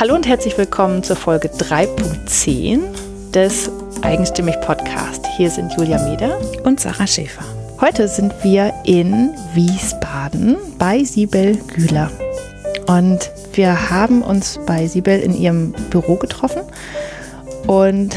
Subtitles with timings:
[0.00, 3.68] Hallo und herzlich willkommen zur Folge 3.10 des
[4.02, 5.26] Eigenstimmig Podcast.
[5.36, 7.42] Hier sind Julia Meder und Sarah Schäfer.
[7.80, 12.12] Heute sind wir in Wiesbaden bei Sibel Güler.
[12.86, 16.62] Und wir haben uns bei Sibel in ihrem Büro getroffen
[17.66, 18.14] und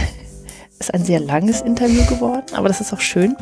[0.77, 3.35] es ist ein sehr langes Interview geworden, aber das ist auch schön,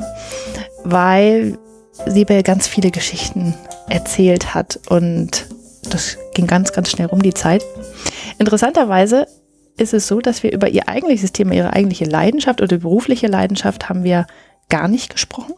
[0.85, 1.57] weil
[2.05, 3.53] Sibel ganz viele Geschichten
[3.89, 5.45] erzählt hat und
[5.89, 7.63] das ging ganz, ganz schnell um die Zeit.
[8.39, 9.27] Interessanterweise
[9.77, 13.89] ist es so, dass wir über ihr eigentliches Thema, ihre eigentliche Leidenschaft oder berufliche Leidenschaft
[13.89, 14.27] haben wir
[14.69, 15.55] gar nicht gesprochen.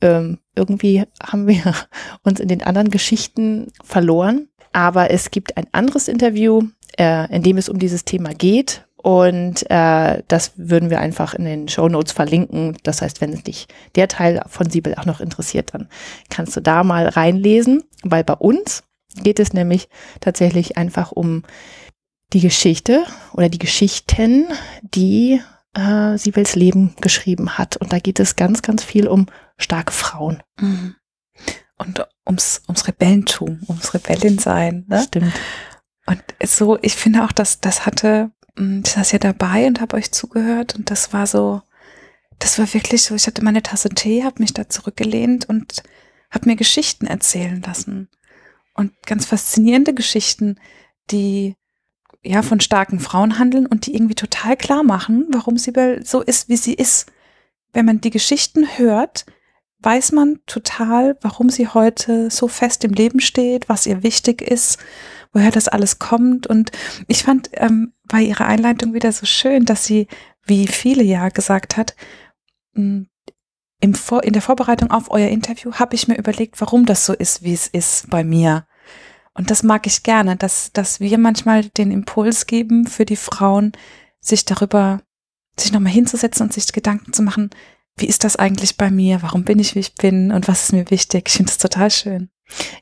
[0.00, 1.74] Ähm, irgendwie haben wir
[2.22, 4.48] uns in den anderen Geschichten verloren.
[4.72, 6.62] Aber es gibt ein anderes Interview,
[6.98, 8.86] äh, in dem es um dieses Thema geht.
[8.96, 12.78] Und äh, das würden wir einfach in den Show Notes verlinken.
[12.82, 15.88] Das heißt, wenn dich der Teil von Siebel auch noch interessiert, dann
[16.30, 18.82] kannst du da mal reinlesen, weil bei uns
[19.22, 19.88] geht es nämlich
[20.20, 21.42] tatsächlich einfach um
[22.32, 24.46] die Geschichte oder die Geschichten,
[24.82, 25.40] die
[25.74, 27.76] äh, Siebels Leben geschrieben hat.
[27.76, 30.42] Und da geht es ganz, ganz viel um starke Frauen.
[30.60, 30.96] Mhm.
[31.76, 34.84] Und ums, ums Rebellentum, ums Rebellin-Sein.
[34.88, 35.02] Ne?
[35.02, 35.32] Stimmt.
[36.06, 39.96] Und so, ich finde auch, dass das hatte Mm, ich saß ja dabei und habe
[39.96, 41.62] euch zugehört und das war so,
[42.38, 45.82] das war wirklich so, ich hatte meine Tasse Tee, habe mich da zurückgelehnt und
[46.30, 48.08] habe mir Geschichten erzählen lassen.
[48.74, 50.58] Und ganz faszinierende Geschichten,
[51.10, 51.56] die
[52.22, 55.72] ja von starken Frauen handeln und die irgendwie total klar machen, warum sie
[56.02, 57.12] so ist, wie sie ist.
[57.72, 59.26] Wenn man die Geschichten hört,
[59.80, 64.78] weiß man total, warum sie heute so fest im Leben steht, was ihr wichtig ist
[65.34, 66.46] woher das alles kommt.
[66.46, 66.72] Und
[67.08, 70.06] ich fand ähm, bei ihrer Einleitung wieder so schön, dass sie,
[70.44, 71.94] wie viele ja gesagt hat,
[73.84, 77.12] im Vor in der Vorbereitung auf euer Interview habe ich mir überlegt, warum das so
[77.12, 78.66] ist, wie es ist bei mir.
[79.34, 83.72] Und das mag ich gerne, dass, dass wir manchmal den Impuls geben für die Frauen,
[84.20, 85.02] sich darüber,
[85.58, 87.50] sich nochmal hinzusetzen und sich Gedanken zu machen,
[87.98, 89.20] wie ist das eigentlich bei mir?
[89.20, 90.32] Warum bin ich, wie ich bin?
[90.32, 91.24] Und was ist mir wichtig?
[91.28, 92.30] Ich finde das total schön.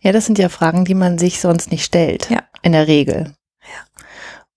[0.02, 2.30] Ja, das sind ja Fragen, die man sich sonst nicht stellt.
[2.30, 2.44] Ja.
[2.62, 3.34] In der Regel.
[3.62, 4.04] Ja.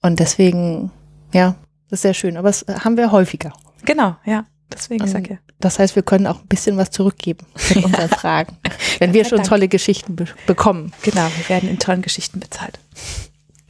[0.03, 0.91] Und deswegen,
[1.33, 1.55] ja,
[1.89, 2.37] das ist sehr schön.
[2.37, 3.51] Aber das haben wir häufiger.
[3.83, 4.45] Genau, ja.
[4.71, 5.44] Deswegen sage ich.
[5.59, 7.85] Das heißt, wir können auch ein bisschen was zurückgeben mit ja.
[7.85, 8.57] unseren Fragen.
[8.99, 10.93] Wenn wir schon tolle Geschichten be bekommen.
[11.01, 12.79] Genau, wir werden in tollen Geschichten bezahlt.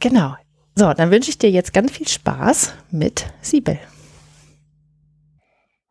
[0.00, 0.34] Genau.
[0.74, 3.78] So, dann wünsche ich dir jetzt ganz viel Spaß mit Siebel.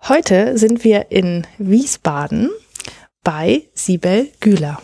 [0.08, 2.52] Heute sind wir in Wiesbaden
[3.24, 4.80] bei Siebel Güler.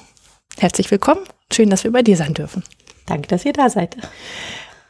[0.57, 1.21] Herzlich willkommen.
[1.53, 2.63] Schön, dass wir bei dir sein dürfen.
[3.05, 3.97] Danke, dass ihr da seid.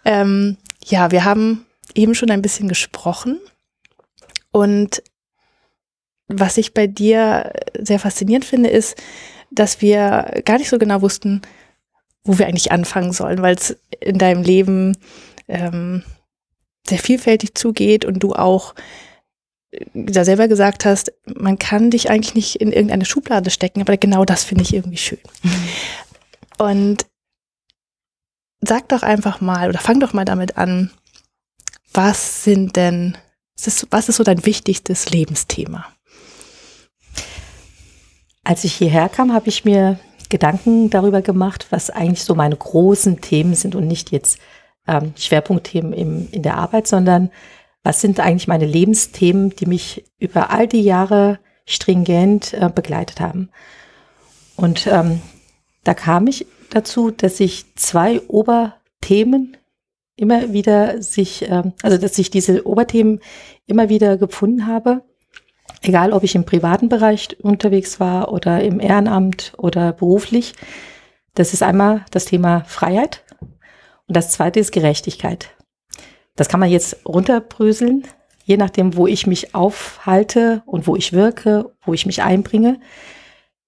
[0.05, 3.41] Ähm, ja, wir haben eben schon ein bisschen gesprochen
[4.51, 5.03] und
[6.33, 8.95] was ich bei dir sehr faszinierend finde, ist,
[9.51, 11.41] dass wir gar nicht so genau wussten,
[12.23, 14.97] wo wir eigentlich anfangen sollen, weil es in deinem Leben
[15.47, 16.03] ähm,
[16.87, 18.75] sehr vielfältig zugeht und du auch
[19.93, 24.25] da selber gesagt hast, man kann dich eigentlich nicht in irgendeine Schublade stecken, aber genau
[24.25, 25.19] das finde ich irgendwie schön.
[25.43, 25.67] Mhm.
[26.57, 27.05] Und
[28.59, 30.91] sag doch einfach mal oder fang doch mal damit an,
[31.93, 33.17] was sind denn,
[33.89, 35.87] was ist so dein wichtigstes Lebensthema?
[38.43, 43.21] Als ich hierher kam, habe ich mir Gedanken darüber gemacht, was eigentlich so meine großen
[43.21, 44.39] Themen sind und nicht jetzt
[44.87, 47.29] ähm, Schwerpunktthemen im, in der Arbeit, sondern
[47.83, 53.49] was sind eigentlich meine Lebensthemen, die mich über all die Jahre stringent äh, begleitet haben.
[54.55, 55.21] Und ähm,
[55.83, 59.57] da kam ich dazu, dass sich zwei Oberthemen
[60.15, 63.19] immer wieder sich, ähm, also dass ich diese Oberthemen
[63.65, 65.03] immer wieder gefunden habe,
[65.81, 70.53] egal ob ich im privaten Bereich unterwegs war oder im Ehrenamt oder beruflich.
[71.33, 73.23] Das ist einmal das Thema Freiheit
[74.07, 75.55] und das zweite ist Gerechtigkeit.
[76.35, 78.07] Das kann man jetzt runterbröseln,
[78.43, 82.79] je nachdem, wo ich mich aufhalte und wo ich wirke, wo ich mich einbringe,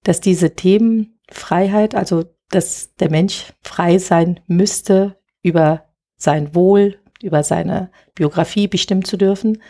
[0.02, 5.84] dass diese Themen Freiheit, also dass der Mensch frei sein müsste, über
[6.16, 9.62] sein Wohl, über seine Biografie bestimmen zu dürfen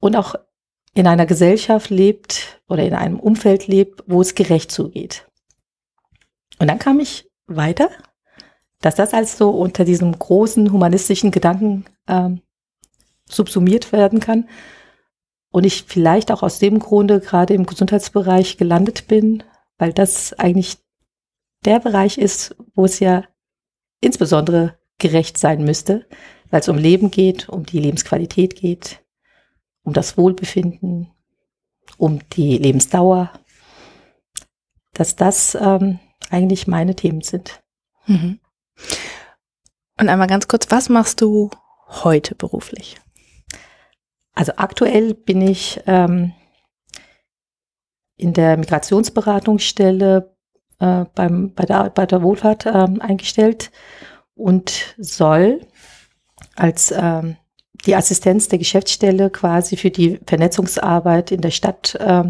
[0.00, 0.34] und auch
[0.98, 5.26] in einer Gesellschaft lebt oder in einem Umfeld lebt, wo es gerecht zugeht.
[6.58, 7.88] Und dann kam ich weiter
[8.80, 12.40] dass das also unter diesem großen humanistischen Gedanken ähm,
[13.28, 14.48] subsumiert werden kann.
[15.50, 19.42] Und ich vielleicht auch aus dem Grunde gerade im Gesundheitsbereich gelandet bin,
[19.78, 20.78] weil das eigentlich
[21.64, 23.24] der Bereich ist, wo es ja
[24.00, 26.06] insbesondere gerecht sein müsste,
[26.50, 29.00] weil es um Leben geht, um die Lebensqualität geht,
[29.88, 31.10] um das Wohlbefinden,
[31.96, 33.32] um die Lebensdauer,
[34.92, 35.98] dass das ähm,
[36.28, 37.62] eigentlich meine Themen sind.
[38.06, 38.38] Mhm.
[39.98, 41.48] Und einmal ganz kurz, was machst du
[41.86, 43.00] heute beruflich?
[44.34, 46.34] Also aktuell bin ich ähm,
[48.18, 50.36] in der Migrationsberatungsstelle
[50.80, 53.70] äh, beim, bei, der, bei der Wohlfahrt ähm, eingestellt
[54.34, 55.66] und soll
[56.56, 57.38] als ähm,
[57.86, 62.24] die Assistenz der Geschäftsstelle quasi für die Vernetzungsarbeit in der Stadt äh,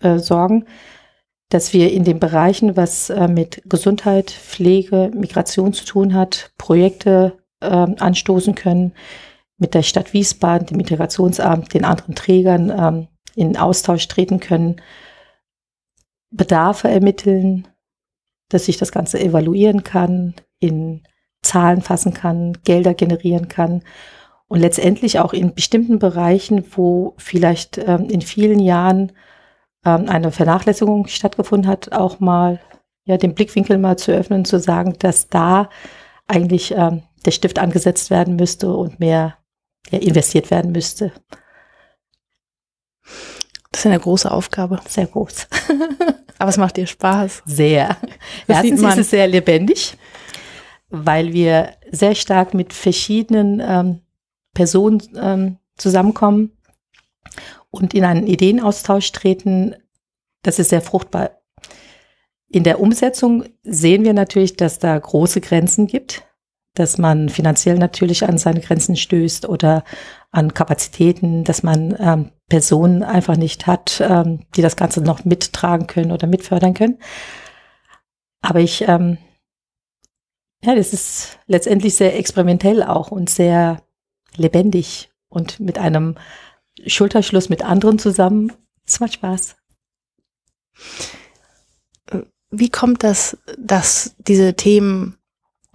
[0.00, 0.66] äh, sorgen,
[1.48, 7.38] dass wir in den Bereichen, was äh, mit Gesundheit, Pflege, Migration zu tun hat, Projekte
[7.60, 8.92] äh, anstoßen können,
[9.56, 14.80] mit der Stadt Wiesbaden, dem Integrationsamt, den anderen Trägern ähm, in Austausch treten können,
[16.30, 17.66] Bedarfe ermitteln,
[18.50, 21.02] dass ich das Ganze evaluieren kann, in
[21.42, 23.82] Zahlen fassen kann, Gelder generieren kann
[24.48, 29.12] und letztendlich auch in bestimmten Bereichen, wo vielleicht ähm, in vielen Jahren
[29.84, 32.60] ähm, eine Vernachlässigung stattgefunden hat, auch mal
[33.04, 35.68] ja den Blickwinkel mal zu öffnen, zu sagen, dass da
[36.26, 39.36] eigentlich ähm, der Stift angesetzt werden müsste und mehr
[39.90, 41.12] ja, investiert werden müsste.
[43.70, 44.80] Das ist eine große Aufgabe.
[44.88, 45.46] Sehr groß.
[46.38, 47.42] Aber es macht dir Spaß.
[47.44, 47.96] Sehr.
[48.46, 49.96] Das Erstens ist es sehr lebendig,
[50.88, 54.00] weil wir sehr stark mit verschiedenen ähm,
[54.54, 56.52] Personen ähm, zusammenkommen
[57.70, 59.76] und in einen Ideenaustausch treten.
[60.42, 61.30] Das ist sehr fruchtbar.
[62.48, 66.24] In der Umsetzung sehen wir natürlich, dass da große Grenzen gibt,
[66.74, 69.84] dass man finanziell natürlich an seine Grenzen stößt oder
[70.30, 75.86] an Kapazitäten, dass man ähm, Personen einfach nicht hat, ähm, die das Ganze noch mittragen
[75.86, 76.98] können oder mitfördern können.
[78.40, 79.18] Aber ich, ähm,
[80.62, 83.82] ja, das ist letztendlich sehr experimentell auch und sehr
[84.38, 86.16] lebendig und mit einem
[86.86, 88.52] Schulterschluss mit anderen zusammen.
[88.86, 89.56] Es macht Spaß.
[92.50, 95.18] Wie kommt das, dass diese Themen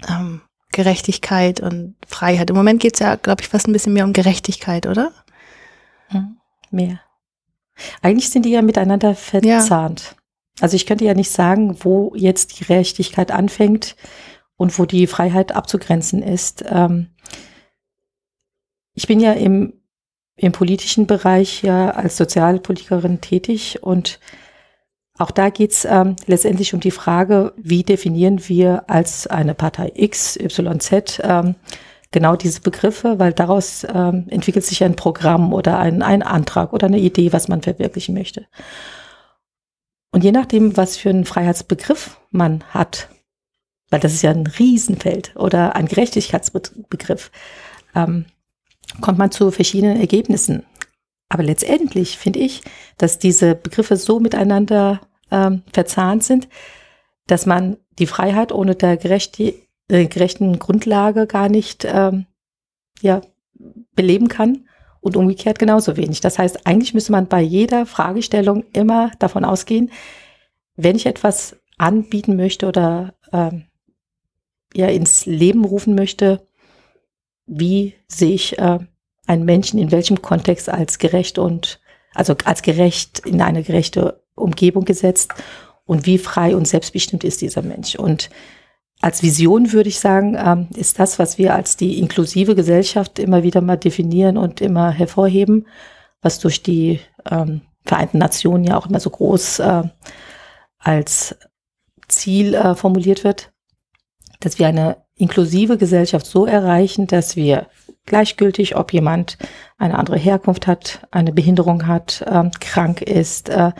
[0.07, 4.05] ähm, Gerechtigkeit und Freiheit, im Moment geht es ja, glaube ich, fast ein bisschen mehr
[4.05, 5.11] um Gerechtigkeit, oder?
[6.09, 6.37] Mhm
[6.73, 6.99] mehr.
[8.01, 10.01] Eigentlich sind die ja miteinander verzahnt.
[10.01, 10.17] Ja.
[10.59, 13.95] Also ich könnte ja nicht sagen, wo jetzt die Gerechtigkeit anfängt
[14.57, 16.63] und wo die Freiheit abzugrenzen ist.
[16.67, 17.07] Ähm,
[18.93, 19.73] ich bin ja im,
[20.35, 24.19] im politischen Bereich ja als Sozialpolitikerin tätig und
[25.17, 30.37] auch da geht's ähm, letztendlich um die Frage, wie definieren wir als eine Partei X,
[30.37, 31.55] Y, Z ähm,
[32.11, 36.87] genau diese Begriffe, weil daraus ähm, entwickelt sich ein Programm oder ein, ein Antrag oder
[36.87, 38.47] eine Idee, was man verwirklichen möchte.
[40.11, 43.09] Und je nachdem, was für einen Freiheitsbegriff man hat,
[43.89, 47.31] weil das ist ja ein Riesenfeld oder ein Gerechtigkeitsbegriff,
[47.95, 48.25] ähm,
[49.01, 50.63] kommt man zu verschiedenen Ergebnissen.
[51.29, 52.61] Aber letztendlich finde ich,
[52.97, 55.01] dass diese Begriffe so miteinander
[55.31, 56.47] ähm, verzahnt sind,
[57.27, 62.25] dass man die Freiheit ohne der Gerechtigkeit äh, gerechten Grundlage gar nicht ähm,
[63.01, 63.21] ja,
[63.95, 64.67] beleben kann
[65.01, 66.21] und umgekehrt genauso wenig.
[66.21, 69.91] Das heißt, eigentlich müsste man bei jeder Fragestellung immer davon ausgehen,
[70.75, 73.65] wenn ich etwas anbieten möchte oder ähm,
[74.73, 76.47] ja ins Leben rufen möchte,
[77.45, 78.79] wie sehe ich äh,
[79.27, 81.79] einen Menschen in welchem Kontext als gerecht und
[82.13, 85.33] also als gerecht in eine gerechte Umgebung gesetzt
[85.85, 87.95] und wie frei und selbstbestimmt ist dieser Mensch.
[87.95, 88.29] Und
[89.01, 93.43] als Vision würde ich sagen, ähm, ist das, was wir als die inklusive Gesellschaft immer
[93.43, 95.67] wieder mal definieren und immer hervorheben,
[96.21, 99.83] was durch die ähm, Vereinten Nationen ja auch immer so groß äh,
[100.79, 101.35] als
[102.07, 103.51] Ziel äh, formuliert wird,
[104.39, 107.67] dass wir eine inklusive Gesellschaft so erreichen, dass wir
[108.05, 109.37] gleichgültig, ob jemand
[109.77, 113.71] eine andere Herkunft hat, eine Behinderung hat, äh, krank ist, äh,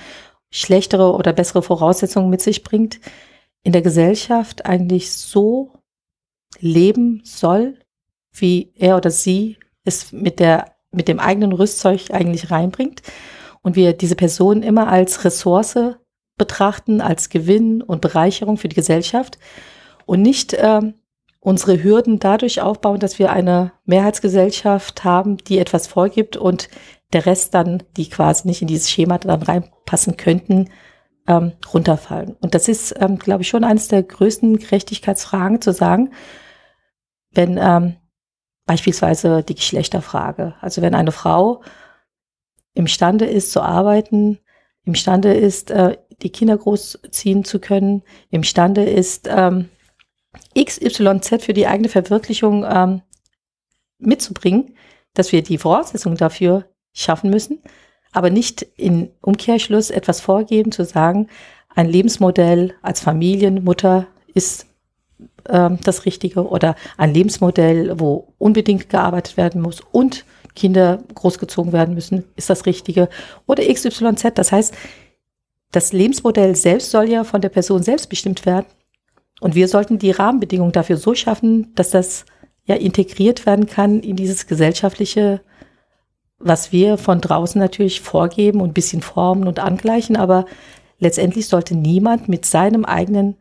[0.49, 2.99] schlechtere oder bessere Voraussetzungen mit sich bringt,
[3.63, 5.71] in der Gesellschaft eigentlich so
[6.59, 7.79] leben soll,
[8.33, 13.01] wie er oder sie es mit der, mit dem eigenen Rüstzeug eigentlich reinbringt.
[13.61, 15.95] Und wir diese Person immer als Ressource
[16.37, 19.39] betrachten, als Gewinn und Bereicherung für die Gesellschaft
[20.05, 20.81] und nicht äh,
[21.43, 26.69] unsere Hürden dadurch aufbauen, dass wir eine Mehrheitsgesellschaft haben, die etwas vorgibt und
[27.11, 30.69] der Rest dann, die quasi nicht in dieses Schema dann reinpassen könnten,
[31.27, 32.37] ähm, runterfallen.
[32.41, 36.13] Und das ist, ähm, glaube ich, schon eines der größten Gerechtigkeitsfragen zu sagen,
[37.31, 37.97] wenn ähm,
[38.65, 41.61] beispielsweise die Geschlechterfrage, also wenn eine Frau
[42.73, 44.39] imstande ist zu arbeiten,
[44.85, 49.69] imstande ist, äh, die Kinder großziehen zu können, imstande ist, ähm,
[50.57, 53.01] XYZ für die eigene Verwirklichung ähm,
[53.99, 54.75] mitzubringen,
[55.13, 57.61] dass wir die Voraussetzungen dafür schaffen müssen,
[58.11, 61.27] aber nicht in Umkehrschluss etwas vorgeben, zu sagen,
[61.75, 64.67] ein Lebensmodell als Familienmutter ist
[65.45, 71.95] äh, das Richtige oder ein Lebensmodell, wo unbedingt gearbeitet werden muss und Kinder großgezogen werden
[71.95, 73.09] müssen, ist das Richtige
[73.47, 74.33] oder XYZ.
[74.35, 74.73] Das heißt,
[75.71, 78.67] das Lebensmodell selbst soll ja von der Person selbst bestimmt werden.
[79.39, 82.25] Und wir sollten die Rahmenbedingungen dafür so schaffen, dass das
[82.65, 85.41] ja integriert werden kann in dieses gesellschaftliche,
[86.39, 90.15] was wir von draußen natürlich vorgeben und ein bisschen formen und angleichen.
[90.15, 90.45] Aber
[90.99, 93.35] letztendlich sollte niemand mit seinem eigenen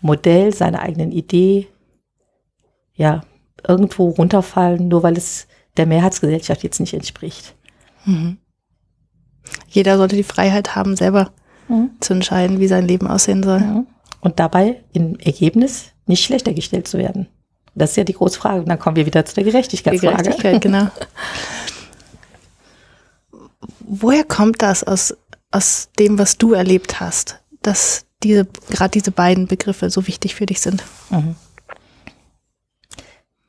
[0.00, 1.68] Modell, seiner eigenen Idee,
[2.94, 3.22] ja,
[3.66, 5.46] irgendwo runterfallen, nur weil es
[5.76, 7.54] der Mehrheitsgesellschaft jetzt nicht entspricht.
[8.04, 8.38] Mhm.
[9.68, 11.32] Jeder sollte die Freiheit haben, selber
[11.68, 11.90] mhm.
[12.00, 13.60] zu entscheiden, wie sein Leben aussehen soll.
[13.60, 13.86] Mhm.
[14.22, 17.26] Und dabei im Ergebnis nicht schlechter gestellt zu werden.
[17.74, 18.60] Das ist ja die große Frage.
[18.60, 20.16] Und dann kommen wir wieder zu der Gerechtigkeitsfrage.
[20.16, 20.88] Die Gerechtigkeit, genau.
[23.80, 25.14] Woher kommt das aus,
[25.50, 30.46] aus dem, was du erlebt hast, dass diese, gerade diese beiden Begriffe so wichtig für
[30.46, 30.84] dich sind?
[31.10, 31.34] Mhm.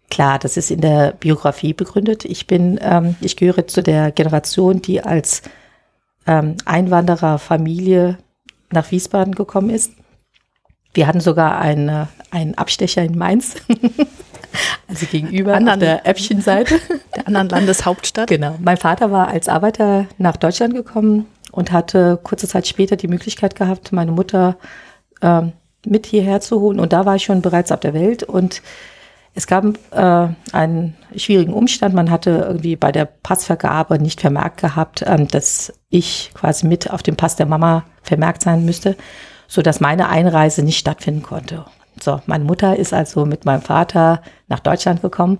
[0.10, 2.26] Klar, das ist in der Biografie begründet.
[2.26, 5.42] Ich bin, ähm, ich gehöre zu der Generation, die als
[6.28, 8.18] ähm, Einwandererfamilie
[8.72, 9.92] nach Wiesbaden gekommen ist.
[10.94, 13.56] Wir hatten sogar eine, einen Abstecher in Mainz.
[14.88, 16.80] also gegenüber anderen, der Äppchenseite.
[17.16, 18.28] Der anderen Landeshauptstadt.
[18.28, 18.56] Genau.
[18.60, 23.56] Mein Vater war als Arbeiter nach Deutschland gekommen und hatte kurze Zeit später die Möglichkeit
[23.56, 24.58] gehabt, meine Mutter
[25.22, 25.54] ähm,
[25.86, 26.80] mit hierher zu holen.
[26.80, 28.62] Und da war ich schon bereits auf der Welt und
[29.36, 31.96] es gab äh, einen schwierigen Umstand.
[31.96, 37.02] Man hatte irgendwie bei der Passvergabe nicht vermerkt gehabt, ähm, dass ich quasi mit auf
[37.02, 38.96] dem Pass der Mama vermerkt sein müsste,
[39.54, 41.66] so dass meine Einreise nicht stattfinden konnte.
[42.02, 45.38] So, meine Mutter ist also mit meinem Vater nach Deutschland gekommen.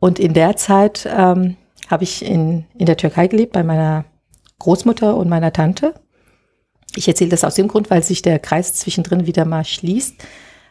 [0.00, 1.56] Und in der Zeit ähm,
[1.88, 4.04] habe ich in, in der Türkei gelebt bei meiner
[4.58, 5.94] Großmutter und meiner Tante.
[6.96, 10.16] Ich erzähle das aus dem Grund, weil sich der Kreis zwischendrin wieder mal schließt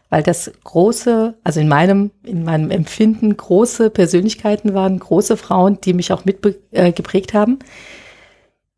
[0.09, 5.93] weil das große, also in meinem, in meinem Empfinden große Persönlichkeiten waren, große Frauen, die
[5.93, 7.59] mich auch mitgeprägt äh, haben,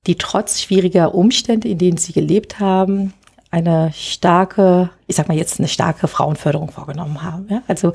[0.08, 3.13] die trotz schwieriger Umstände, in denen sie gelebt haben,
[3.51, 7.48] eine starke, ich sag mal jetzt eine starke Frauenförderung vorgenommen haben.
[7.50, 7.63] Ja?
[7.68, 7.94] Also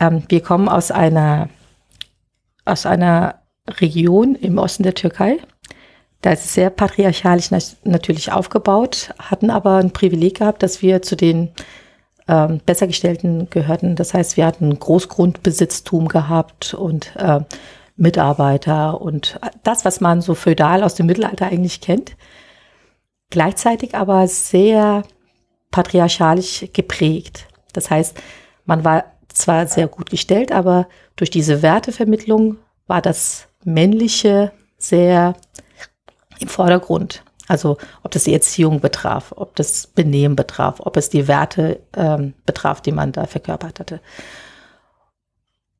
[0.00, 1.48] ähm, wir kommen aus einer,
[2.64, 3.36] aus einer
[3.68, 5.38] Region im Osten der Türkei.
[6.22, 7.50] Da ist es sehr patriarchalisch
[7.84, 11.50] natürlich aufgebaut, hatten aber ein Privileg gehabt, dass wir zu den
[12.28, 13.96] ähm, Bessergestellten gehörten.
[13.96, 17.40] Das heißt, wir hatten Großgrundbesitztum gehabt und äh,
[17.96, 22.16] Mitarbeiter und das, was man so feudal aus dem Mittelalter eigentlich kennt.
[23.30, 25.02] Gleichzeitig aber sehr
[25.70, 27.46] patriarchalisch geprägt.
[27.72, 28.16] Das heißt,
[28.64, 35.34] man war zwar sehr gut gestellt, aber durch diese Wertevermittlung war das Männliche sehr
[36.38, 37.22] im Vordergrund.
[37.48, 42.34] Also ob das die Erziehung betraf, ob das Benehmen betraf, ob es die Werte ähm,
[42.44, 44.00] betraf, die man da verkörpert hatte.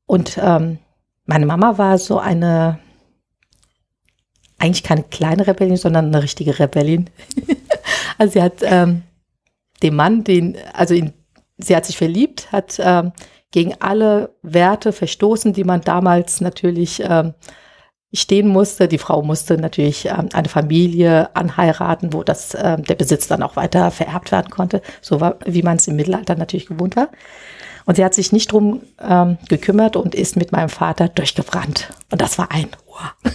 [0.05, 0.79] Und ähm,
[1.25, 2.79] meine Mama war so eine,
[4.59, 7.09] eigentlich keine kleine Rebellin, sondern eine richtige Rebellin.
[8.17, 9.03] also sie hat ähm,
[9.83, 11.13] den Mann, den, also in,
[11.57, 13.11] sie hat sich verliebt, hat ähm,
[13.51, 17.33] gegen alle Werte verstoßen, die man damals natürlich ähm,
[18.13, 18.87] stehen musste.
[18.87, 23.55] Die Frau musste natürlich ähm, eine Familie anheiraten, wo das, ähm, der Besitz dann auch
[23.55, 27.09] weiter vererbt werden konnte, so war, wie man es im Mittelalter natürlich gewohnt war.
[27.85, 31.89] Und sie hat sich nicht drum ähm, gekümmert und ist mit meinem Vater durchgebrannt.
[32.11, 33.13] Und das war ein wow.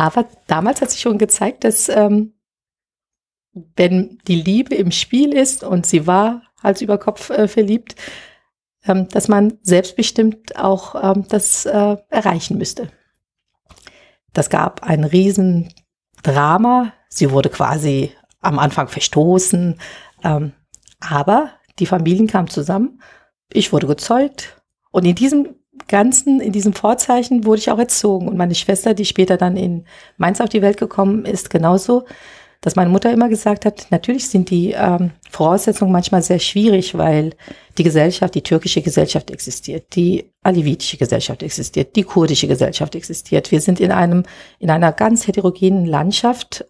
[0.00, 2.32] Aber damals hat sich schon gezeigt, dass ähm,
[3.52, 7.96] wenn die Liebe im Spiel ist und sie war Hals über Kopf äh, verliebt,
[8.86, 12.88] ähm, dass man selbstbestimmt auch ähm, das äh, erreichen müsste.
[14.32, 16.94] Das gab ein Riesendrama.
[17.10, 19.78] Sie wurde quasi am Anfang verstoßen.
[20.24, 20.52] Ähm,
[20.98, 23.02] aber die Familien kamen zusammen.
[23.52, 24.62] Ich wurde gezeugt.
[24.92, 25.56] Und in diesem
[25.88, 28.28] Ganzen, in diesem Vorzeichen wurde ich auch erzogen.
[28.28, 29.84] Und meine Schwester, die später dann in
[30.16, 32.04] Mainz auf die Welt gekommen ist, genauso
[32.60, 37.34] dass meine Mutter immer gesagt hat, natürlich sind die ähm, Voraussetzungen manchmal sehr schwierig, weil
[37.78, 43.50] die Gesellschaft, die türkische Gesellschaft existiert, die alivitische Gesellschaft existiert, die kurdische Gesellschaft existiert.
[43.50, 44.24] Wir sind in einem,
[44.58, 46.66] in einer ganz heterogenen Landschaft,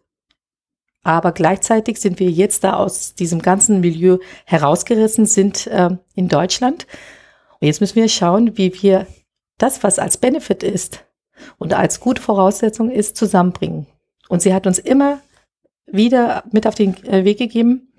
[1.03, 6.87] aber gleichzeitig sind wir jetzt da aus diesem ganzen Milieu herausgerissen, sind äh, in Deutschland.
[7.61, 9.07] Und jetzt müssen wir schauen, wie wir
[9.59, 11.05] das, was als Benefit ist
[11.59, 13.87] und als gute Voraussetzung ist, zusammenbringen.
[14.29, 15.21] Und sie hat uns immer
[15.87, 17.93] wieder mit auf den äh, Weg gegeben,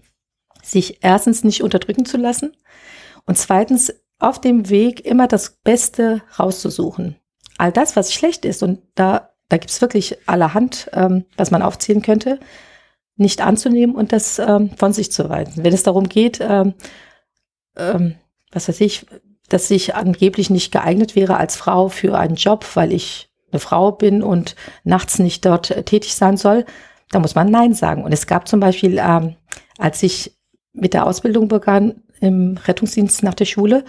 [0.63, 2.55] sich erstens nicht unterdrücken zu lassen
[3.25, 7.15] und zweitens auf dem Weg immer das Beste rauszusuchen.
[7.57, 11.61] All das, was schlecht ist, und da, da gibt es wirklich allerhand, ähm, was man
[11.61, 12.39] aufzählen könnte,
[13.15, 15.63] nicht anzunehmen und das ähm, von sich zu weisen.
[15.63, 16.73] Wenn es darum geht, ähm,
[17.75, 18.15] ähm,
[18.51, 19.05] was weiß ich,
[19.53, 23.91] dass ich angeblich nicht geeignet wäre als Frau für einen Job, weil ich eine Frau
[23.91, 26.65] bin und nachts nicht dort äh, tätig sein soll,
[27.11, 28.03] da muss man Nein sagen.
[28.03, 29.35] Und es gab zum Beispiel, ähm,
[29.77, 30.37] als ich
[30.73, 33.83] mit der Ausbildung begann im Rettungsdienst nach der Schule,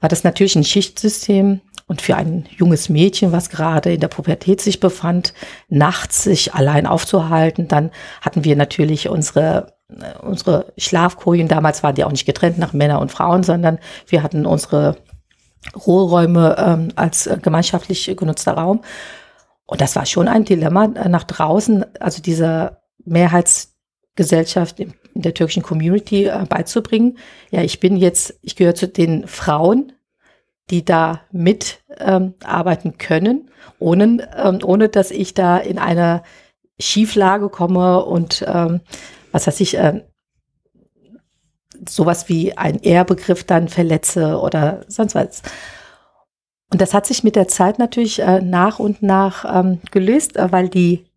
[0.00, 1.60] war das natürlich ein Schichtsystem.
[1.88, 5.34] Und für ein junges Mädchen, was gerade in der Pubertät sich befand,
[5.68, 7.90] nachts sich allein aufzuhalten, dann
[8.20, 13.00] hatten wir natürlich unsere äh, unsere Schlafkojen, damals waren die auch nicht getrennt nach Männer
[13.00, 14.96] und Frauen, sondern wir hatten unsere
[15.74, 18.82] Ruheräume ähm, als äh, gemeinschaftlich genutzter Raum.
[19.66, 25.64] Und das war schon ein Dilemma äh, nach draußen, also dieser Mehrheitsgesellschaft in, der türkischen
[25.64, 27.18] Community äh, beizubringen.
[27.50, 29.92] Ja, ich bin jetzt, ich gehöre zu den Frauen,
[30.70, 32.34] die da mit ähm,
[32.98, 36.22] können, ohne, ähm, ohne dass ich da in eine
[36.80, 38.80] Schieflage komme und ähm,
[39.32, 40.02] was weiß ich, äh,
[41.88, 45.42] sowas wie ein Ehrbegriff dann verletze oder sonst was.
[46.70, 50.52] Und das hat sich mit der Zeit natürlich äh, nach und nach ähm, gelöst, äh,
[50.52, 51.07] weil die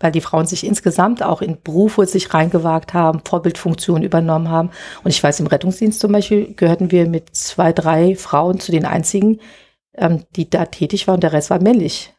[0.00, 4.70] weil die Frauen sich insgesamt auch in Berufe sich reingewagt haben, Vorbildfunktionen übernommen haben.
[5.02, 8.84] Und ich weiß, im Rettungsdienst zum Beispiel gehörten wir mit zwei, drei Frauen zu den
[8.84, 9.40] einzigen,
[9.96, 12.14] ähm, die da tätig waren und der Rest war männlich.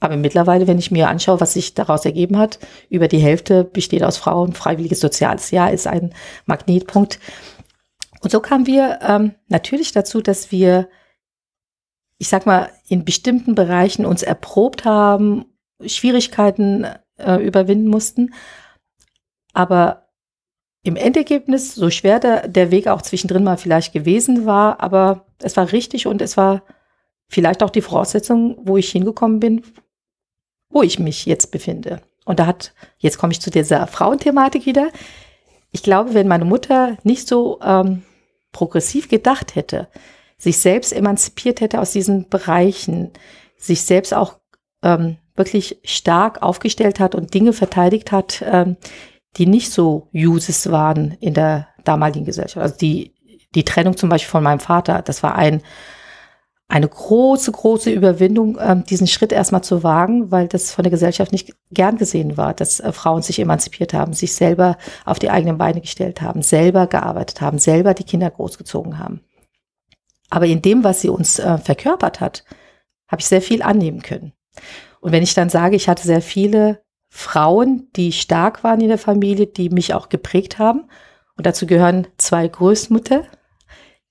[0.00, 2.58] Aber mittlerweile, wenn ich mir anschaue, was sich daraus ergeben hat,
[2.90, 4.52] über die Hälfte besteht aus Frauen.
[4.52, 6.12] Freiwilliges Soziales Jahr ist ein
[6.46, 7.18] Magnetpunkt.
[8.20, 10.88] Und so kamen wir ähm, natürlich dazu, dass wir,
[12.18, 15.46] ich sag mal, in bestimmten Bereichen uns erprobt haben,
[15.84, 16.86] Schwierigkeiten
[17.18, 18.34] äh, überwinden mussten.
[19.52, 20.08] Aber
[20.82, 25.56] im Endergebnis, so schwer der, der Weg auch zwischendrin mal vielleicht gewesen war, aber es
[25.56, 26.62] war richtig und es war
[27.28, 29.64] vielleicht auch die Voraussetzung, wo ich hingekommen bin,
[30.68, 32.02] wo ich mich jetzt befinde.
[32.26, 34.90] Und da hat, jetzt komme ich zu dieser Frauenthematik wieder.
[35.70, 38.02] Ich glaube, wenn meine Mutter nicht so ähm,
[38.52, 39.88] progressiv gedacht hätte,
[40.36, 43.10] sich selbst emanzipiert hätte aus diesen Bereichen,
[43.56, 44.38] sich selbst auch
[44.82, 48.76] ähm, wirklich stark aufgestellt hat und Dinge verteidigt hat, ähm,
[49.36, 52.62] die nicht so Uses waren in der damaligen Gesellschaft.
[52.62, 53.14] Also die,
[53.54, 55.62] die Trennung zum Beispiel von meinem Vater, das war ein
[56.66, 61.30] eine große, große Überwindung, ähm, diesen Schritt erstmal zu wagen, weil das von der Gesellschaft
[61.30, 65.58] nicht gern gesehen war, dass äh, Frauen sich emanzipiert haben, sich selber auf die eigenen
[65.58, 69.20] Beine gestellt haben, selber gearbeitet haben, selber die Kinder großgezogen haben.
[70.30, 72.44] Aber in dem, was sie uns äh, verkörpert hat,
[73.08, 74.32] habe ich sehr viel annehmen können.
[75.04, 78.96] Und wenn ich dann sage, ich hatte sehr viele Frauen, die stark waren in der
[78.96, 80.88] Familie, die mich auch geprägt haben,
[81.36, 83.24] und dazu gehören zwei Großmutter,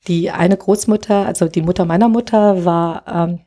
[0.08, 3.40] die eine Großmutter, also die Mutter meiner Mutter, war ähm,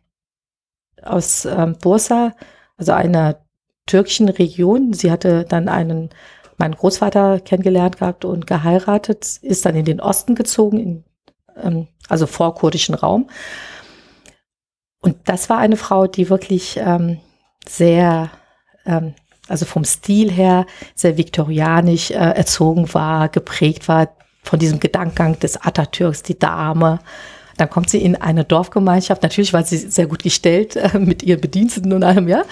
[1.05, 2.35] aus ähm, Bursa,
[2.79, 3.39] also einer
[3.87, 4.93] türkischen Region.
[4.93, 6.11] Sie hatte dann einen,
[6.59, 11.05] meinen Großvater kennengelernt gehabt und geheiratet, ist dann in den Osten gezogen, in,
[11.63, 13.31] ähm, also vorkurdischen Raum.
[14.99, 17.21] Und das war eine Frau, die wirklich ähm,
[17.68, 18.31] sehr,
[18.85, 19.14] ähm,
[19.48, 24.09] also vom Stil her sehr viktorianisch äh, erzogen war, geprägt war,
[24.42, 27.00] von diesem Gedankengang des Atatürks, die Dame.
[27.57, 29.22] Dann kommt sie in eine Dorfgemeinschaft.
[29.22, 32.44] Natürlich war sie sehr gut gestellt äh, mit ihren Bediensteten und allem, ja.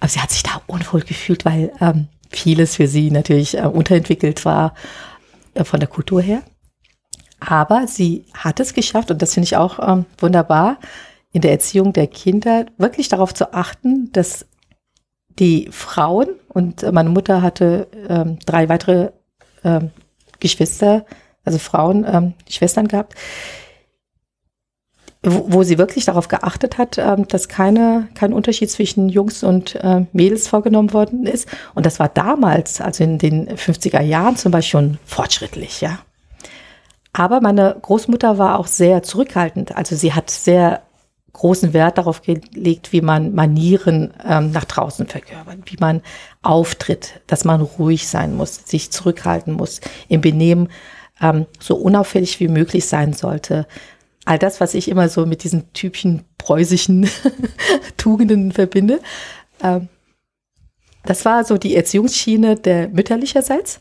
[0.00, 4.44] Aber sie hat sich da unwohl gefühlt, weil ähm, vieles für sie natürlich äh, unterentwickelt
[4.44, 4.74] war
[5.54, 6.42] äh, von der Kultur her.
[7.40, 10.78] Aber sie hat es geschafft, und das finde ich auch ähm, wunderbar,
[11.36, 14.46] in der Erziehung der Kinder wirklich darauf zu achten, dass
[15.38, 19.10] die Frauen, und meine Mutter hatte ähm, drei weitere
[19.62, 19.90] ähm,
[20.40, 21.04] Geschwister,
[21.44, 23.16] also Frauen, ähm, Schwestern gehabt,
[25.22, 29.74] wo, wo, sie wirklich darauf geachtet hat, ähm, dass keine, kein Unterschied zwischen Jungs und
[29.74, 31.46] äh, Mädels vorgenommen worden ist.
[31.74, 35.98] Und das war damals, also in den 50er Jahren zum Beispiel schon fortschrittlich, ja.
[37.12, 39.76] Aber meine Großmutter war auch sehr zurückhaltend.
[39.76, 40.80] Also sie hat sehr
[41.36, 46.00] großen Wert darauf gelegt, wie man Manieren ähm, nach draußen verkörpert, wie man
[46.42, 50.68] auftritt, dass man ruhig sein muss, sich zurückhalten muss, im Benehmen
[51.20, 53.66] ähm, so unauffällig wie möglich sein sollte.
[54.24, 57.08] All das, was ich immer so mit diesen typischen preußischen
[57.98, 59.00] Tugenden verbinde.
[59.62, 59.88] Ähm,
[61.04, 63.80] das war so die Erziehungsschiene der mütterlicherseits.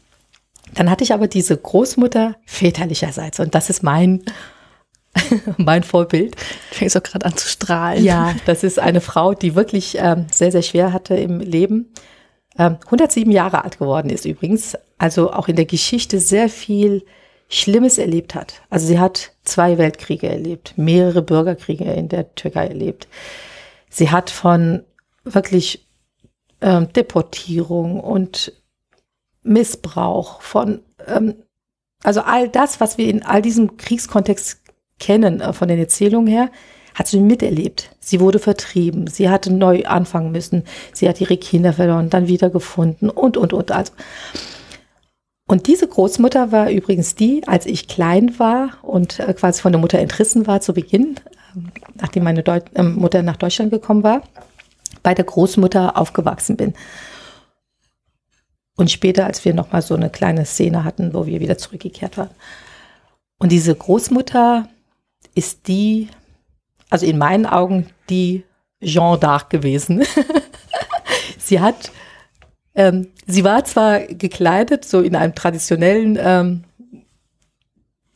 [0.74, 4.24] Dann hatte ich aber diese Großmutter väterlicherseits und das ist mein
[5.58, 6.36] mein Vorbild.
[6.72, 8.04] Ich fängt so gerade an zu strahlen.
[8.04, 11.92] Ja, das ist eine Frau, die wirklich ähm, sehr, sehr schwer hatte im Leben.
[12.58, 14.78] Ähm, 107 Jahre alt geworden ist übrigens.
[14.98, 17.04] Also auch in der Geschichte sehr viel
[17.48, 18.62] Schlimmes erlebt hat.
[18.70, 23.08] Also sie hat zwei Weltkriege erlebt, mehrere Bürgerkriege in der Türkei erlebt.
[23.90, 24.84] Sie hat von
[25.24, 25.88] wirklich
[26.62, 28.54] ähm, Deportierung und
[29.44, 31.36] Missbrauch, von ähm,
[32.04, 34.65] Also all das, was wir in all diesem Kriegskontext
[35.00, 36.50] kennen, äh, von den Erzählungen her,
[36.94, 37.92] hat sie miterlebt.
[38.00, 43.10] Sie wurde vertrieben, sie hatte neu anfangen müssen, sie hat ihre Kinder verloren, dann wiedergefunden
[43.10, 43.72] und, und, und.
[43.72, 43.92] Also.
[45.48, 49.82] Und diese Großmutter war übrigens die, als ich klein war und äh, quasi von der
[49.82, 51.16] Mutter entrissen war zu Beginn,
[51.56, 54.24] ähm, nachdem meine Deut äh, Mutter nach Deutschland gekommen war,
[55.04, 56.74] bei der Großmutter aufgewachsen bin.
[58.78, 62.32] Und später, als wir nochmal so eine kleine Szene hatten, wo wir wieder zurückgekehrt waren.
[63.38, 64.68] Und diese Großmutter
[65.36, 66.08] ist die,
[66.90, 68.44] also in meinen Augen, die
[68.82, 70.04] Jean d'Arc gewesen.
[71.38, 71.92] sie hat,
[72.74, 76.64] ähm, sie war zwar gekleidet, so in einem traditionellen, ähm,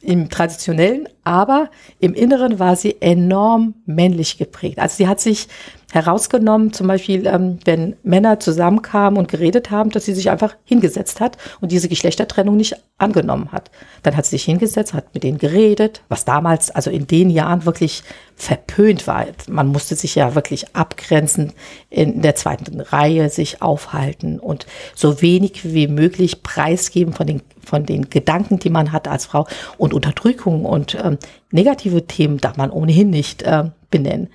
[0.02, 4.80] im traditionellen, aber im Inneren war sie enorm männlich geprägt.
[4.80, 5.48] Also sie hat sich
[5.92, 11.20] herausgenommen, zum Beispiel, ähm, wenn Männer zusammenkamen und geredet haben, dass sie sich einfach hingesetzt
[11.20, 13.72] hat und diese Geschlechtertrennung nicht angenommen hat.
[14.04, 17.66] Dann hat sie sich hingesetzt, hat mit denen geredet, was damals, also in den Jahren
[17.66, 18.04] wirklich
[18.36, 19.26] verpönt war.
[19.48, 21.54] Man musste sich ja wirklich abgrenzen,
[21.90, 24.66] in der zweiten Reihe sich aufhalten und
[24.96, 29.48] so wenig wie möglich preisgeben von den, von den Gedanken, die man hat als Frau
[29.78, 31.19] und Unterdrückung und ähm,
[31.52, 34.30] negative Themen darf man ohnehin nicht äh, benennen.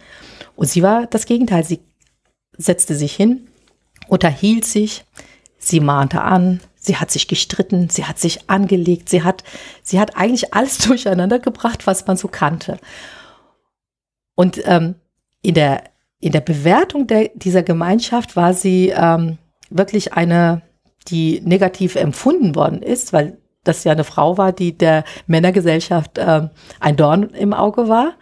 [0.56, 1.64] Und sie war das Gegenteil.
[1.64, 1.80] Sie
[2.56, 3.48] setzte sich hin,
[4.08, 5.04] unterhielt sich,
[5.58, 9.42] sie mahnte an, sie hat sich gestritten, sie hat sich angelegt, sie hat,
[9.82, 12.78] sie hat eigentlich alles durcheinander gebracht, was man so kannte.
[14.34, 14.96] Und ähm,
[15.42, 15.84] in, der,
[16.20, 19.38] in der Bewertung der, dieser Gemeinschaft war sie ähm,
[19.70, 20.62] wirklich eine,
[21.08, 26.50] die negativ empfunden worden ist, weil das ja eine Frau war, die der Männergesellschaft ähm,
[26.80, 28.14] ein Dorn im Auge war.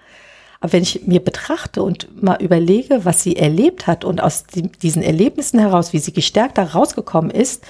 [0.60, 4.70] Aber wenn ich mir betrachte und mal überlege, was sie erlebt hat und aus die,
[4.70, 7.64] diesen Erlebnissen heraus, wie sie gestärkt da rausgekommen ist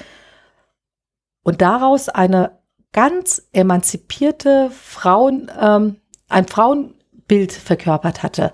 [1.42, 2.58] und daraus eine
[2.92, 5.96] ganz emanzipierte Frauen, ähm,
[6.28, 8.52] ein Frauenbild verkörpert hatte,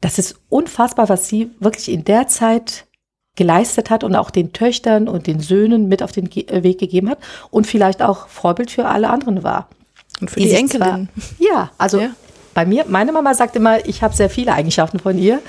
[0.00, 2.86] das ist unfassbar, was sie wirklich in der Zeit
[3.40, 7.08] geleistet hat und auch den Töchtern und den Söhnen mit auf den äh, Weg gegeben
[7.08, 7.18] hat
[7.50, 9.68] und vielleicht auch Vorbild für alle anderen war.
[10.20, 11.08] Und für die, die Enkelin.
[11.38, 12.10] ja, also ja
[12.54, 15.40] bei mir, meine Mama sagt immer, ich habe sehr viele Eigenschaften von ihr,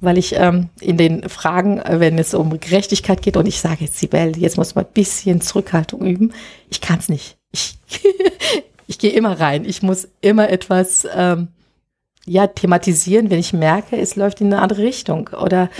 [0.00, 3.84] weil ich ähm, in den Fragen, äh, wenn es um Gerechtigkeit geht, und ich sage
[3.84, 6.32] jetzt, Sibel, jetzt muss man ein bisschen Zurückhaltung üben.
[6.70, 7.36] Ich kann es nicht.
[7.52, 7.78] Ich,
[8.86, 9.64] ich gehe immer rein.
[9.64, 11.48] Ich muss immer etwas ähm,
[12.26, 15.30] ja, thematisieren, wenn ich merke, es läuft in eine andere Richtung.
[15.40, 15.70] Oder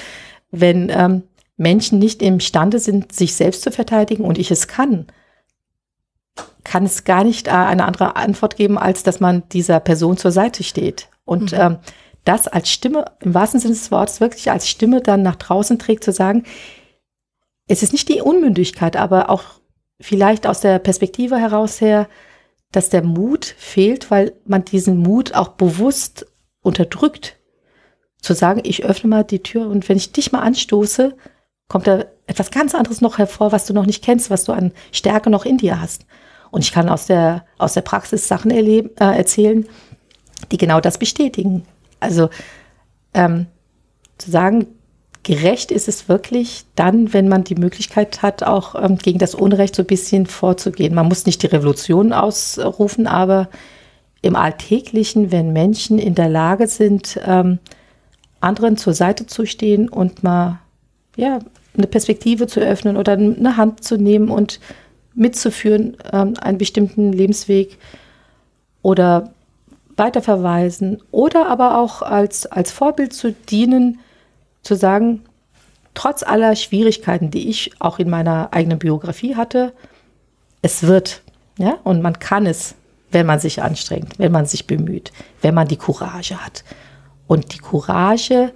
[0.50, 1.22] wenn ähm,
[1.56, 5.06] Menschen nicht imstande sind, sich selbst zu verteidigen und ich es kann,
[6.64, 10.32] kann es gar nicht äh, eine andere Antwort geben, als dass man dieser Person zur
[10.32, 11.08] Seite steht.
[11.24, 11.58] Und mhm.
[11.60, 11.78] ähm,
[12.24, 16.04] das als Stimme, im wahrsten Sinne des Wortes, wirklich als Stimme dann nach draußen trägt,
[16.04, 16.44] zu sagen,
[17.68, 19.44] es ist nicht die Unmündigkeit, aber auch
[20.00, 22.08] vielleicht aus der Perspektive heraus her,
[22.72, 26.26] dass der Mut fehlt, weil man diesen Mut auch bewusst
[26.60, 27.36] unterdrückt.
[28.20, 31.14] Zu sagen, ich öffne mal die Tür und wenn ich dich mal anstoße,
[31.68, 34.72] kommt da etwas ganz anderes noch hervor, was du noch nicht kennst, was du an
[34.92, 36.06] Stärke noch in dir hast.
[36.50, 39.66] Und ich kann aus der, aus der Praxis Sachen erleben, äh, erzählen,
[40.52, 41.64] die genau das bestätigen.
[42.00, 42.28] Also
[43.12, 43.46] ähm,
[44.18, 44.66] zu sagen,
[45.22, 49.74] gerecht ist es wirklich dann, wenn man die Möglichkeit hat, auch ähm, gegen das Unrecht
[49.74, 50.94] so ein bisschen vorzugehen.
[50.94, 53.48] Man muss nicht die Revolution ausrufen, aber
[54.22, 57.58] im Alltäglichen, wenn Menschen in der Lage sind, ähm,
[58.40, 60.60] anderen zur Seite zu stehen und mal
[61.16, 61.38] ja,
[61.76, 64.60] eine Perspektive zu öffnen oder eine Hand zu nehmen und
[65.14, 67.78] mitzuführen, ähm, einen bestimmten Lebensweg
[68.82, 69.32] oder
[69.96, 74.00] weiterverweisen oder aber auch als, als Vorbild zu dienen,
[74.62, 75.22] zu sagen,
[75.94, 79.72] trotz aller Schwierigkeiten, die ich auch in meiner eigenen Biografie hatte,
[80.62, 81.22] es wird,
[81.58, 82.74] ja, und man kann es,
[83.12, 86.64] wenn man sich anstrengt, wenn man sich bemüht, wenn man die Courage hat.
[87.26, 88.52] Und die Courage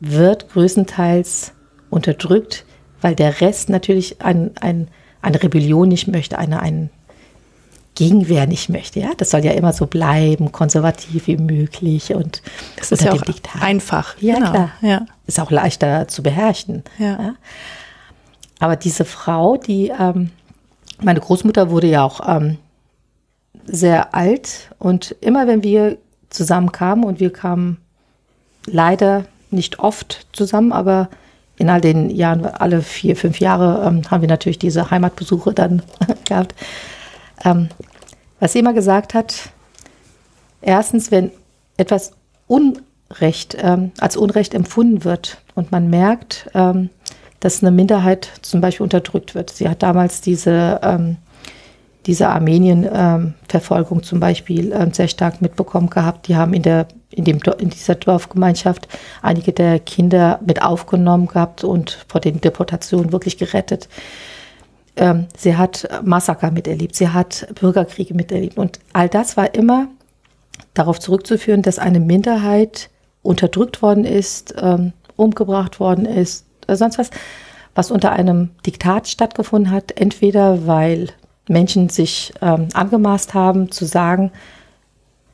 [0.00, 1.52] wird größtenteils
[1.90, 2.64] unterdrückt,
[3.00, 4.88] weil der Rest natürlich ein, ein
[5.22, 6.90] eine Rebellion nicht möchte, eine, ein
[7.94, 9.00] Gegenwehr nicht möchte.
[9.00, 12.42] Ja, das soll ja immer so bleiben, konservativ wie möglich und
[12.76, 13.60] das ist ja auch Diktat.
[13.60, 14.16] einfach.
[14.20, 14.50] Ja, genau.
[14.50, 14.70] klar.
[14.80, 15.06] Ja.
[15.26, 16.84] Ist auch leichter zu beherrschen.
[16.98, 17.06] Ja.
[17.06, 17.34] ja.
[18.60, 20.30] Aber diese Frau, die, ähm,
[21.00, 22.58] meine Großmutter wurde ja auch ähm,
[23.64, 25.98] sehr alt und immer wenn wir
[26.30, 27.78] zusammenkamen und wir kamen
[28.66, 31.08] leider nicht oft zusammen, aber
[31.58, 35.82] in all den Jahren, alle vier, fünf Jahre, ähm, haben wir natürlich diese Heimatbesuche dann
[36.24, 36.54] gehabt.
[37.44, 37.68] Ähm,
[38.40, 39.50] was sie immer gesagt hat,
[40.62, 41.32] erstens, wenn
[41.76, 42.12] etwas
[42.46, 46.90] Unrecht ähm, als Unrecht empfunden wird und man merkt, ähm,
[47.40, 49.50] dass eine Minderheit zum Beispiel unterdrückt wird.
[49.50, 51.16] Sie hat damals diese, ähm,
[52.08, 56.26] diese Armenien-Verfolgung zum Beispiel äh, sehr stark mitbekommen gehabt.
[56.26, 58.88] Die haben in, der, in, dem, in dieser Dorfgemeinschaft
[59.20, 63.90] einige der Kinder mit aufgenommen gehabt und vor den Deportationen wirklich gerettet.
[64.96, 68.56] Ähm, sie hat Massaker miterlebt, sie hat Bürgerkriege miterlebt.
[68.56, 69.88] Und all das war immer
[70.72, 72.88] darauf zurückzuführen, dass eine Minderheit
[73.22, 77.10] unterdrückt worden ist, ähm, umgebracht worden ist, äh, sonst was,
[77.74, 81.08] was unter einem Diktat stattgefunden hat, entweder weil
[81.48, 84.30] Menschen sich ähm, angemaßt haben zu sagen,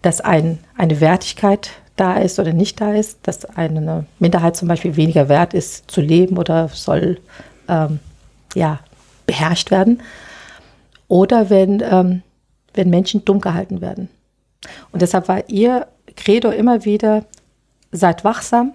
[0.03, 4.97] dass ein, eine Wertigkeit da ist oder nicht da ist, dass eine Minderheit zum Beispiel
[4.97, 7.19] weniger wert ist zu leben oder soll
[7.69, 8.01] ähm,
[8.55, 8.81] ja,
[9.27, 10.03] beherrscht werden.
[11.09, 12.23] Oder wenn, ähm,
[12.73, 14.09] wenn Menschen dumm gehalten werden.
[14.91, 17.25] Und deshalb war ihr Credo immer wieder,
[17.93, 18.75] seid wachsam,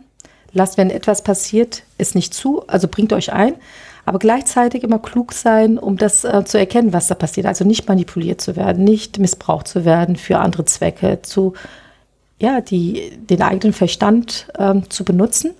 [0.51, 3.55] lasst, wenn etwas passiert, es nicht zu, also bringt euch ein,
[4.09, 7.45] aber gleichzeitig immer klug sein, um das äh, zu erkennen, was da passiert.
[7.45, 11.53] Also nicht manipuliert zu werden, nicht missbraucht zu werden für andere Zwecke, zu,
[12.39, 15.51] ja, die, den eigenen Verstand ähm, zu benutzen.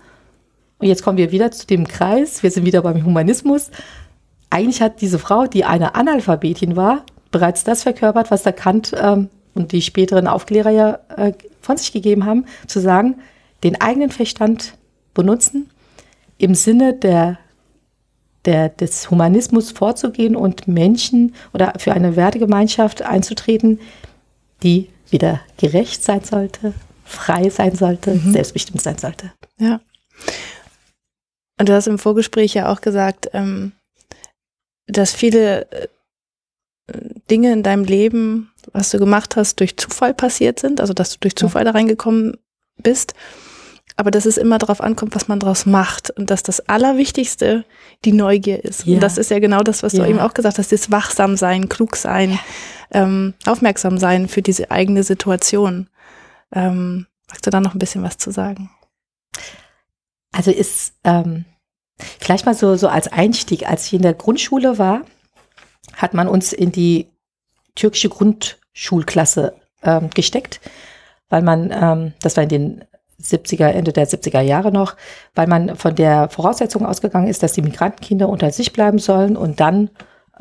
[0.80, 2.42] Und jetzt kommen wir wieder zu dem Kreis.
[2.42, 3.70] Wir sind wieder beim Humanismus.
[4.50, 9.30] Eigentlich hat diese Frau, die eine Analphabetin war, bereits das verkörpert, was der Kant ähm,
[9.54, 13.18] und die späteren Aufklärer ja äh, von sich gegeben haben, zu sagen,
[13.64, 14.74] den eigenen Verstand
[15.14, 15.70] benutzen
[16.40, 17.38] im Sinne der,
[18.46, 23.80] der, des Humanismus vorzugehen und Menschen oder für eine Wertegemeinschaft einzutreten,
[24.64, 26.74] die wieder gerecht sein sollte,
[27.04, 28.32] frei sein sollte, mhm.
[28.32, 29.32] selbstbestimmt sein sollte.
[29.58, 29.82] Ja.
[31.58, 33.74] Und du hast im Vorgespräch ja auch gesagt, ähm,
[34.88, 35.88] dass viele äh,
[37.30, 41.18] Dinge in deinem Leben, was du gemacht hast, durch Zufall passiert sind, also dass du
[41.20, 41.72] durch Zufall ja.
[41.72, 42.38] da reingekommen
[42.78, 43.14] bist
[44.00, 47.66] aber dass es immer darauf ankommt, was man daraus macht und dass das Allerwichtigste
[48.06, 48.86] die Neugier ist.
[48.86, 48.94] Ja.
[48.94, 50.04] Und das ist ja genau das, was ja.
[50.04, 52.40] du eben auch gesagt hast, das wachsam sein, klug sein, ja.
[52.92, 55.90] ähm, aufmerksam sein für diese eigene Situation.
[56.54, 58.70] Ähm, magst du da noch ein bisschen was zu sagen?
[60.32, 61.44] Also ist ähm,
[62.22, 65.02] vielleicht mal so, so als Einstieg, als ich in der Grundschule war,
[65.98, 67.10] hat man uns in die
[67.76, 70.62] türkische Grundschulklasse ähm, gesteckt,
[71.28, 72.86] weil man, ähm, das war in den
[73.22, 74.96] 70er, Ende der 70er Jahre noch,
[75.36, 79.60] weil man von der Voraussetzung ausgegangen ist, dass die Migrantenkinder unter sich bleiben sollen und
[79.60, 79.90] dann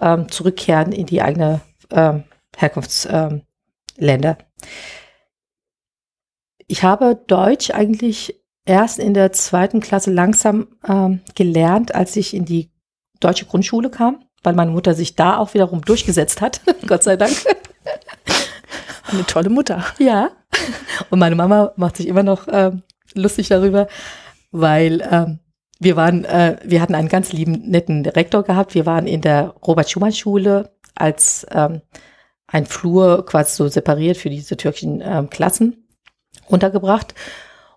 [0.01, 1.61] ähm, zurückkehren in die eigene
[1.91, 2.25] ähm,
[2.57, 3.43] Herkunftsländer.
[4.01, 4.37] Ähm,
[6.67, 12.45] ich habe Deutsch eigentlich erst in der zweiten Klasse langsam ähm, gelernt, als ich in
[12.45, 12.71] die
[13.21, 17.33] deutsche Grundschule kam, weil meine Mutter sich da auch wiederum durchgesetzt hat, Gott sei Dank.
[19.11, 19.85] Eine tolle Mutter.
[19.99, 20.31] Ja.
[21.11, 22.73] Und meine Mama macht sich immer noch äh,
[23.15, 23.89] lustig darüber,
[24.51, 25.39] weil ähm,
[25.81, 28.75] wir waren, äh, wir hatten einen ganz lieben, netten Rektor gehabt.
[28.75, 31.83] Wir waren in der Robert-Schumann-Schule als ähm,
[32.47, 35.89] ein Flur quasi so separiert für diese türkischen ähm, Klassen
[36.47, 37.15] untergebracht.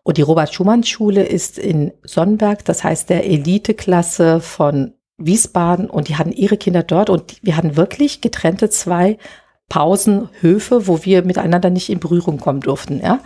[0.03, 6.31] Und die Robert-Schumann-Schule ist in Sonnenberg, das heißt der Elite-Klasse von Wiesbaden und die hatten
[6.31, 9.19] ihre Kinder dort und wir hatten wirklich getrennte zwei
[9.71, 13.19] Pausenhöfe, wo wir miteinander nicht in Berührung kommen durften, ja.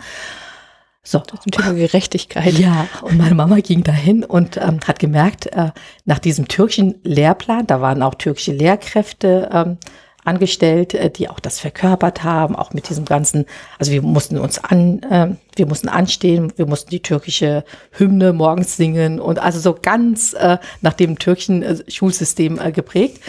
[1.02, 1.18] So.
[1.18, 2.52] Das ist ein Thema Gerechtigkeit.
[2.54, 5.70] Ja, und meine Mama ging dahin und ähm, hat gemerkt, äh,
[6.04, 9.78] nach diesem türkischen Lehrplan, da waren auch türkische Lehrkräfte ähm,
[10.24, 13.46] angestellt, äh, die auch das verkörpert haben, auch mit diesem ganzen,
[13.78, 18.76] also wir mussten uns an, äh, wir mussten anstehen, wir mussten die türkische Hymne morgens
[18.76, 23.20] singen und also so ganz äh, nach dem türkischen äh, Schulsystem äh, geprägt.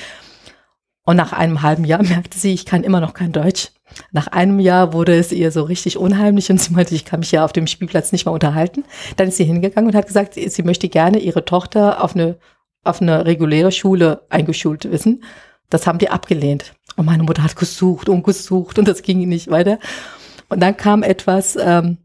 [1.08, 3.70] Und nach einem halben Jahr merkte sie, ich kann immer noch kein Deutsch.
[4.12, 7.32] Nach einem Jahr wurde es ihr so richtig unheimlich und sie meinte, ich kann mich
[7.32, 8.84] ja auf dem Spielplatz nicht mehr unterhalten.
[9.16, 12.36] Dann ist sie hingegangen und hat gesagt, sie möchte gerne ihre Tochter auf eine,
[12.84, 15.24] auf eine reguläre Schule eingeschult wissen.
[15.70, 16.74] Das haben die abgelehnt.
[16.98, 19.80] Und meine Mutter hat gesucht und gesucht und das ging nicht weiter.
[20.50, 22.00] Und dann kam etwas, ähm,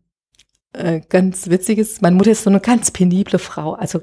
[0.72, 2.00] äh, ganz witziges.
[2.00, 4.00] Meine Mutter ist so eine ganz penible Frau, also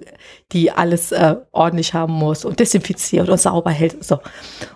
[0.51, 4.03] die alles äh, ordentlich haben muss und desinfiziert und sauber hält.
[4.03, 4.19] So.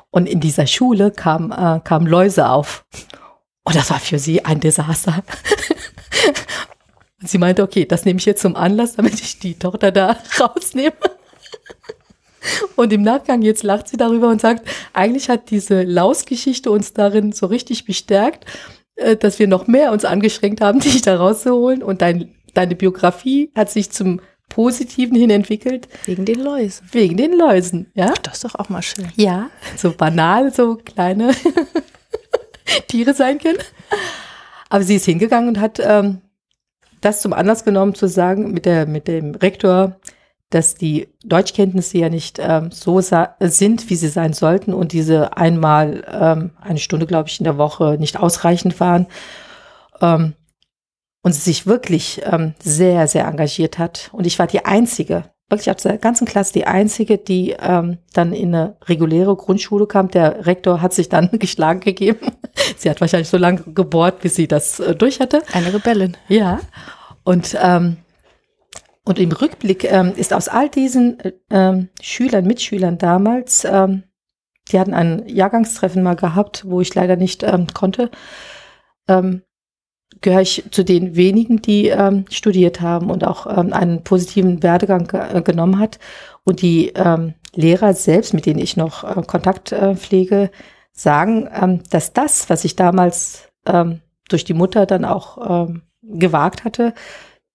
[0.10, 2.86] Und in dieser Schule kam, äh, kamen Läuse auf.
[3.64, 5.24] Und das war für sie ein Desaster.
[7.22, 10.18] und sie meinte, okay, das nehme ich jetzt zum Anlass, damit ich die Tochter da
[10.40, 10.94] rausnehme.
[12.76, 17.32] Und im Nachgang jetzt lacht sie darüber und sagt, eigentlich hat diese Lausgeschichte uns darin
[17.32, 18.46] so richtig bestärkt,
[18.96, 21.84] dass wir noch mehr uns angeschränkt haben, dich da rauszuholen.
[21.84, 25.88] Und dein, deine Biografie hat sich zum Positiven hin entwickelt.
[26.06, 26.88] Wegen den Läusen.
[26.92, 28.14] Wegen den Läusen, ja.
[28.22, 29.12] Das ist doch auch mal schön.
[29.16, 31.32] Ja, so banal, so kleine
[32.88, 33.58] Tiere sein können.
[34.70, 36.22] Aber sie ist hingegangen und hat ähm,
[37.02, 39.98] das zum Anlass genommen zu sagen mit der mit dem Rektor,
[40.54, 46.04] dass die Deutschkenntnisse ja nicht ähm, so sind, wie sie sein sollten und diese einmal
[46.08, 49.08] ähm, eine Stunde, glaube ich, in der Woche nicht ausreichend waren.
[50.02, 50.34] Ähm,
[51.24, 54.10] und sie sich wirklich ähm, sehr, sehr engagiert hat.
[54.12, 58.34] Und ich war die Einzige, wirklich aus der ganzen Klasse die Einzige, die ähm, dann
[58.34, 60.10] in eine reguläre Grundschule kam.
[60.10, 62.20] Der Rektor hat sich dann geschlagen gegeben.
[62.78, 65.44] sie hat wahrscheinlich so lange gebohrt, bis sie das äh, durch hatte.
[65.54, 66.18] Eine Rebellin.
[66.28, 66.60] Ja.
[67.24, 67.98] Und ähm,
[69.06, 74.04] und im Rückblick ähm, ist aus all diesen äh, ähm, Schülern, Mitschülern damals, ähm,
[74.72, 78.10] die hatten ein Jahrgangstreffen mal gehabt, wo ich leider nicht ähm, konnte,
[79.10, 79.42] ähm,
[80.22, 85.42] gehöre ich zu den wenigen, die ähm, studiert haben und auch einen positiven Werdegang äh,
[85.42, 86.00] genommen hat.
[86.46, 86.94] Und die
[87.56, 90.52] Lehrer selbst, mit denen ich noch äh, Kontakt äh, pflege,
[90.92, 93.50] sagen, dass das, was ich damals
[94.30, 95.68] durch die Mutter dann auch
[96.04, 96.94] gewagt hatte,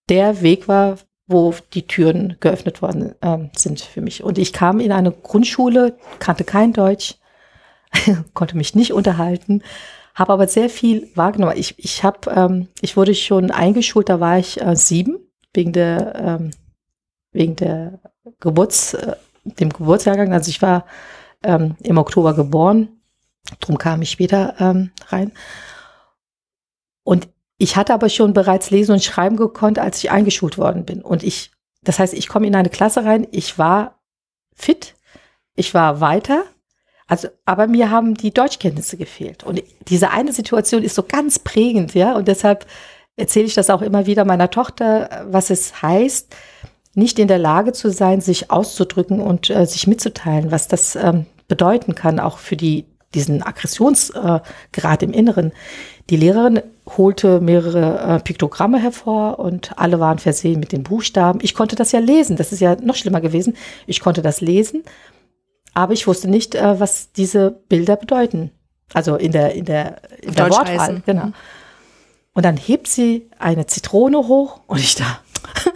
[0.09, 4.25] der Weg war, wo die Türen geöffnet worden ähm, sind für mich.
[4.25, 7.17] Und ich kam in eine Grundschule, kannte kein Deutsch,
[8.35, 9.62] konnte mich nicht unterhalten,
[10.14, 11.55] habe aber sehr viel wahrgenommen.
[11.57, 15.19] Ich, ich, hab, ähm, ich wurde schon eingeschult, da war ich äh, sieben,
[15.53, 16.51] wegen der, ähm,
[17.31, 18.01] wegen der
[18.41, 19.14] Geburts, äh,
[19.45, 20.33] dem Geburtsjahrgang.
[20.33, 20.87] Also ich war
[21.45, 22.88] ähm, im Oktober geboren,
[23.61, 25.33] drum kam ich später ähm, rein.
[27.05, 31.03] Und ich hatte aber schon bereits lesen und schreiben gekonnt, als ich eingeschult worden bin.
[31.03, 31.51] Und ich,
[31.83, 33.99] das heißt, ich komme in eine Klasse rein, ich war
[34.55, 34.94] fit,
[35.55, 36.44] ich war weiter,
[37.09, 39.42] also, aber mir haben die Deutschkenntnisse gefehlt.
[39.42, 42.14] Und diese eine Situation ist so ganz prägend, ja.
[42.14, 42.66] Und deshalb
[43.16, 46.37] erzähle ich das auch immer wieder meiner Tochter, was es heißt,
[46.94, 51.25] nicht in der Lage zu sein, sich auszudrücken und äh, sich mitzuteilen, was das ähm,
[51.49, 55.53] bedeuten kann, auch für die, diesen Aggressionsgrad im Inneren.
[56.11, 56.61] Die Lehrerin
[56.97, 61.40] holte mehrere äh, Piktogramme hervor und alle waren versehen mit den Buchstaben.
[61.42, 63.57] Ich konnte das ja lesen, das ist ja noch schlimmer gewesen.
[63.87, 64.85] Ich konnte das lesen,
[65.75, 68.51] aber ich wusste nicht, äh, was diese Bilder bedeuten.
[68.94, 71.03] Also in der, in der, in der Wortwahl.
[71.05, 71.27] Genau.
[71.27, 71.35] Mhm.
[72.33, 75.21] Und dann hebt sie eine Zitrone hoch und ich da.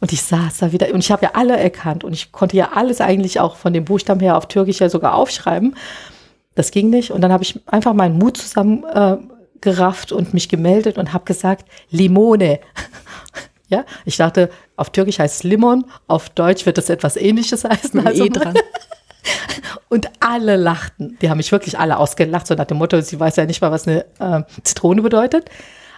[0.00, 2.72] Und ich saß da wieder und ich habe ja alle erkannt und ich konnte ja
[2.74, 5.76] alles eigentlich auch von dem Buchstaben her auf Türkisch ja sogar aufschreiben.
[6.54, 7.10] Das ging nicht.
[7.10, 9.16] Und dann habe ich einfach meinen Mut zusammen äh,
[10.10, 12.58] und mich gemeldet und habe gesagt, Limone.
[13.68, 17.98] ja, ich dachte, auf Türkisch heißt es Limon, auf Deutsch wird es etwas ähnliches heißen.
[18.00, 18.54] Mit also, e dran.
[19.88, 21.16] und alle lachten.
[21.22, 23.70] Die haben mich wirklich alle ausgelacht, so nach dem Motto, sie weiß ja nicht mal,
[23.70, 25.48] was eine äh, Zitrone bedeutet.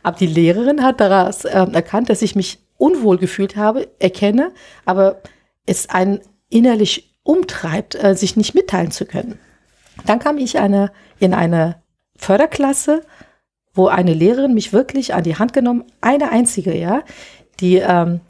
[0.03, 4.53] Aber die Lehrerin hat daraus äh, erkannt, dass ich mich unwohl gefühlt habe, erkenne,
[4.85, 5.23] aber
[5.64, 9.38] es einen innerlich umtreibt, äh, sich nicht mitteilen zu können.
[10.07, 11.77] Dann kam ich eine, in eine
[12.17, 13.03] Förderklasse,
[13.73, 17.03] wo eine Lehrerin mich wirklich an die Hand genommen, eine einzige, ja,
[17.61, 18.21] die ähm,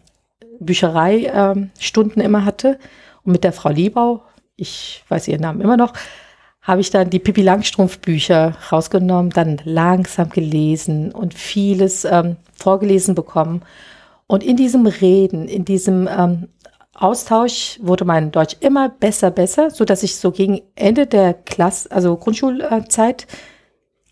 [0.60, 2.78] Bücherei-Stunden ähm, immer hatte.
[3.24, 4.22] Und mit der Frau Liebau,
[4.56, 5.92] ich weiß ihren Namen immer noch,
[6.62, 13.14] habe ich dann die Pippi Langstrumpf Bücher rausgenommen, dann langsam gelesen und vieles ähm, vorgelesen
[13.14, 13.62] bekommen.
[14.26, 16.48] Und in diesem Reden, in diesem ähm,
[16.94, 21.90] Austausch wurde mein Deutsch immer besser, besser, so dass ich so gegen Ende der Klasse,
[21.90, 23.26] also Grundschulzeit,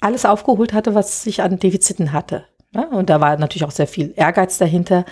[0.01, 2.45] alles aufgeholt hatte, was ich an Defiziten hatte.
[2.75, 5.05] Ja, und da war natürlich auch sehr viel Ehrgeiz dahinter.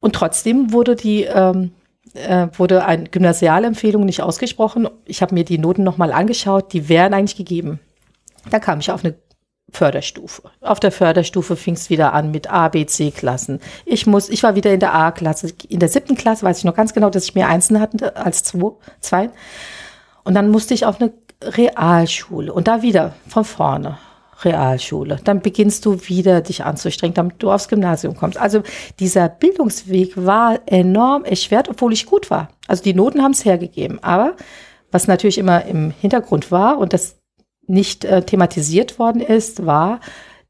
[0.00, 1.72] Und trotzdem wurde die ähm,
[2.14, 4.88] äh, wurde eine Gymnasialempfehlung nicht ausgesprochen.
[5.04, 7.80] Ich habe mir die Noten nochmal angeschaut, die wären eigentlich gegeben.
[8.50, 9.14] Da kam ich auf eine
[9.72, 10.42] Förderstufe.
[10.60, 13.60] Auf der Förderstufe fing es wieder an mit A, B, C-Klassen.
[13.86, 15.52] Ich muss, ich war wieder in der A-Klasse.
[15.68, 18.44] In der siebten Klasse weiß ich noch ganz genau, dass ich mehr Einsen hatte als
[18.44, 18.72] zwei.
[19.00, 19.30] zwei.
[20.24, 23.98] Und dann musste ich auf eine Realschule und da wieder von vorne.
[24.44, 25.20] Realschule.
[25.22, 28.38] Dann beginnst du wieder dich anzustrengen, damit du aufs Gymnasium kommst.
[28.38, 28.62] Also
[28.98, 32.48] dieser Bildungsweg war enorm erschwert, obwohl ich gut war.
[32.66, 34.02] Also die Noten haben es hergegeben.
[34.02, 34.34] Aber
[34.90, 37.21] was natürlich immer im Hintergrund war und das
[37.66, 40.00] nicht äh, thematisiert worden ist, war,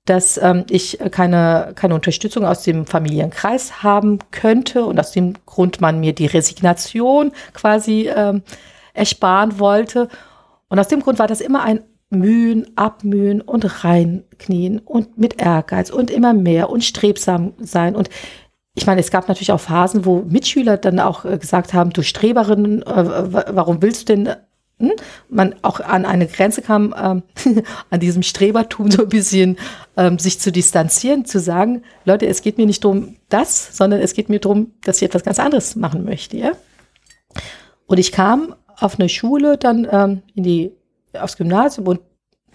[0.05, 5.81] dass ähm, ich keine, keine Unterstützung aus dem Familienkreis haben könnte und aus dem Grund
[5.81, 8.43] man mir die Resignation quasi ähm,
[8.95, 10.09] ersparen wollte.
[10.69, 15.91] Und aus dem Grund war das immer ein Mühen, Abmühen und reinknien und mit Ehrgeiz
[15.91, 17.97] und immer mehr und strebsam sein.
[17.97, 18.11] Und
[18.75, 22.03] ich meine, es gab natürlich auch Phasen, wo Mitschüler dann auch äh, gesagt haben, du
[22.03, 24.35] Streberin, äh, warum willst du denn?
[25.29, 27.23] Man auch an eine Grenze kam, ähm,
[27.91, 29.59] an diesem Strebertum so ein bisschen
[29.97, 34.15] ähm, sich zu distanzieren, zu sagen, Leute, es geht mir nicht darum das, sondern es
[34.15, 36.37] geht mir darum, dass ich etwas ganz anderes machen möchte.
[36.37, 36.53] Ja?
[37.87, 40.73] Und ich kam auf eine Schule dann ähm, in die,
[41.13, 42.01] aufs Gymnasium und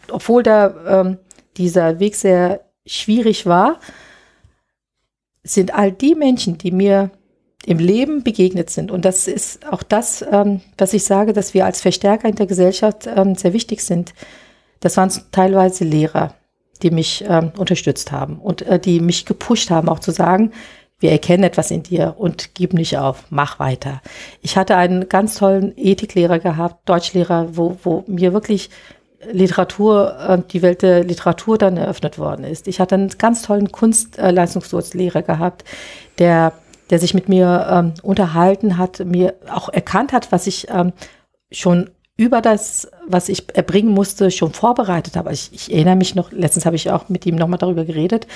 [0.09, 1.17] obwohl da ähm,
[1.57, 3.79] dieser Weg sehr schwierig war,
[5.43, 7.11] sind all die Menschen, die mir
[7.67, 8.91] im Leben begegnet sind.
[8.91, 12.45] Und das ist auch das, ähm, was ich sage, dass wir als Verstärker in der
[12.45, 14.13] Gesellschaft ähm, sehr wichtig sind.
[14.79, 16.33] Das waren teilweise Lehrer,
[16.81, 20.53] die mich ähm, unterstützt haben und äh, die mich gepusht haben, auch zu sagen,
[20.99, 24.01] wir erkennen etwas in dir und gib nicht auf, mach weiter.
[24.41, 28.69] Ich hatte einen ganz tollen Ethiklehrer gehabt, Deutschlehrer, wo, wo mir wirklich
[29.29, 32.69] Literatur, äh, die Welt der Literatur dann eröffnet worden ist.
[32.69, 35.65] Ich hatte einen ganz tollen Kunstleistungskurslehrer gehabt,
[36.17, 36.53] der,
[36.89, 40.93] der sich mit mir ähm, unterhalten hat, mir auch erkannt hat, was ich ähm,
[41.51, 45.31] schon über das, was ich erbringen musste, schon vorbereitet habe.
[45.31, 48.27] Ich, ich erinnere mich noch, letztens habe ich auch mit ihm nochmal darüber geredet.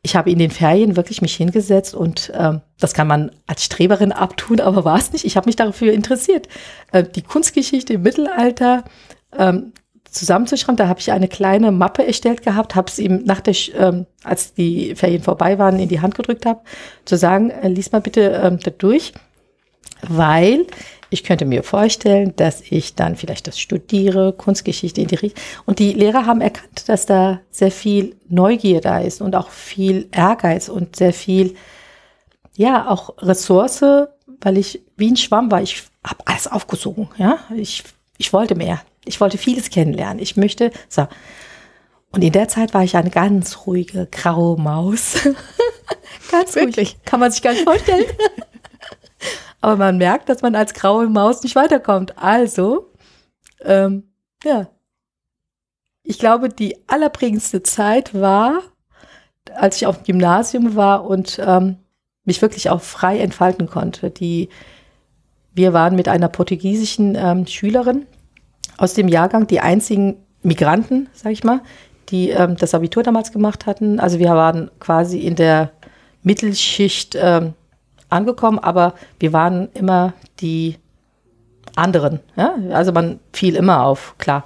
[0.00, 4.10] Ich habe in den Ferien wirklich mich hingesetzt und ähm, das kann man als Streberin
[4.10, 5.24] abtun, aber war es nicht.
[5.24, 6.48] Ich habe mich dafür interessiert.
[6.90, 8.84] Äh, die Kunstgeschichte im Mittelalter,
[9.38, 9.72] ähm,
[10.12, 10.76] zusammenzuschreiben.
[10.76, 14.54] Da habe ich eine kleine Mappe erstellt gehabt, habe es ihm nach der, ähm, als
[14.54, 16.60] die Ferien vorbei waren, in die Hand gedrückt habe,
[17.04, 19.12] zu sagen, äh, lies mal bitte ähm, da durch,
[20.02, 20.66] weil
[21.10, 25.42] ich könnte mir vorstellen, dass ich dann vielleicht das studiere, Kunstgeschichte in die Richtung.
[25.66, 30.08] Und die Lehrer haben erkannt, dass da sehr viel Neugier da ist und auch viel
[30.10, 31.54] Ehrgeiz und sehr viel,
[32.56, 33.84] ja, auch Ressource,
[34.40, 35.62] weil ich wie ein Schwamm war.
[35.62, 37.38] Ich habe alles aufgesogen, ja.
[37.54, 37.84] Ich,
[38.16, 38.80] ich wollte mehr.
[39.04, 40.22] Ich wollte vieles kennenlernen.
[40.22, 41.06] Ich möchte, so.
[42.12, 45.28] Und in der Zeit war ich eine ganz ruhige, graue Maus.
[46.30, 46.90] ganz Wirklich?
[46.90, 47.04] Ruhig.
[47.04, 48.04] Kann man sich gar nicht vorstellen.
[49.60, 52.18] Aber man merkt, dass man als graue Maus nicht weiterkommt.
[52.18, 52.90] Also,
[53.64, 54.04] ähm,
[54.44, 54.68] ja.
[56.02, 58.60] Ich glaube, die allerprägendste Zeit war,
[59.54, 61.78] als ich auf dem Gymnasium war und ähm,
[62.24, 64.10] mich wirklich auch frei entfalten konnte.
[64.10, 64.48] Die,
[65.54, 68.06] wir waren mit einer portugiesischen ähm, Schülerin
[68.78, 71.60] aus dem Jahrgang die einzigen Migranten, sag ich mal,
[72.08, 74.00] die ähm, das Abitur damals gemacht hatten.
[74.00, 75.70] Also wir waren quasi in der
[76.22, 77.54] Mittelschicht ähm,
[78.08, 80.76] angekommen, aber wir waren immer die
[81.76, 82.20] anderen.
[82.36, 82.54] Ja?
[82.72, 84.44] Also man fiel immer auf, klar.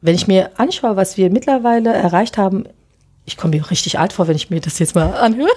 [0.00, 2.64] Wenn ich mir anschaue, was wir mittlerweile erreicht haben,
[3.24, 5.48] ich komme mir richtig alt vor, wenn ich mir das jetzt mal anhöre.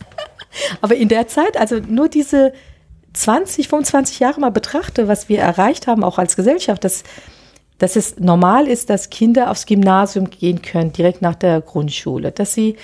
[0.80, 2.52] aber in der Zeit, also nur diese
[3.16, 7.02] 20, 25 Jahre mal betrachte, was wir erreicht haben, auch als Gesellschaft, dass,
[7.78, 12.52] dass es normal ist, dass Kinder aufs Gymnasium gehen können, direkt nach der Grundschule, dass
[12.52, 12.76] sie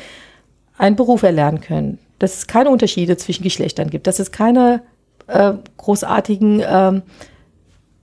[0.78, 4.82] einen Beruf erlernen können, dass es keine Unterschiede zwischen Geschlechtern gibt, dass es keine
[5.26, 7.02] äh, großartigen, äh,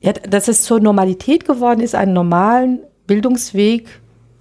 [0.02, 3.88] ja, dass es zur Normalität geworden ist, einen normalen Bildungsweg,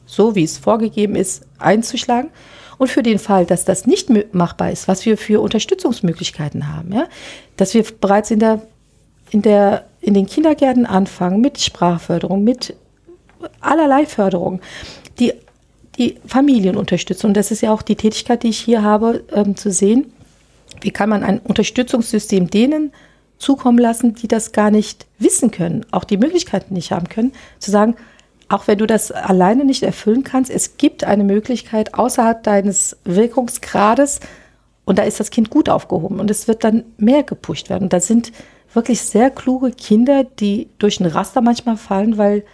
[0.05, 2.31] so wie es vorgegeben ist, einzuschlagen.
[2.79, 7.09] Und für den Fall, dass das nicht machbar ist, was wir für Unterstützungsmöglichkeiten haben, ja,
[7.57, 8.63] dass wir bereits in der,
[9.31, 12.75] in der, in den Kindergärten anfangen mit Sprachförderung, mit
[13.61, 14.61] allerlei Förderung,
[15.19, 15.33] die,
[15.99, 17.27] die Familien unterstützen.
[17.27, 20.13] Und das ist ja auch die Tätigkeit, die ich hier habe, ähm, zu sehen.
[20.81, 22.93] Wie kann man ein Unterstützungssystem denen
[23.39, 27.71] zukommen lassen, die das gar nicht wissen können, auch die Möglichkeiten nicht haben können, zu
[27.71, 27.97] sagen,
[28.49, 34.21] auch wenn du das alleine nicht erfüllen kannst, es gibt eine Möglichkeit außerhalb deines Wirkungsgrades
[34.85, 37.85] und da ist das Kind gut aufgehoben und es wird dann mehr gepusht werden.
[37.85, 38.33] Und da sind
[38.73, 42.45] wirklich sehr kluge Kinder, die durch ein Raster manchmal fallen, weil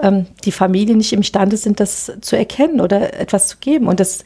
[0.00, 3.86] ähm, die Familien nicht imstande sind, das zu erkennen oder etwas zu geben.
[3.86, 4.24] Und das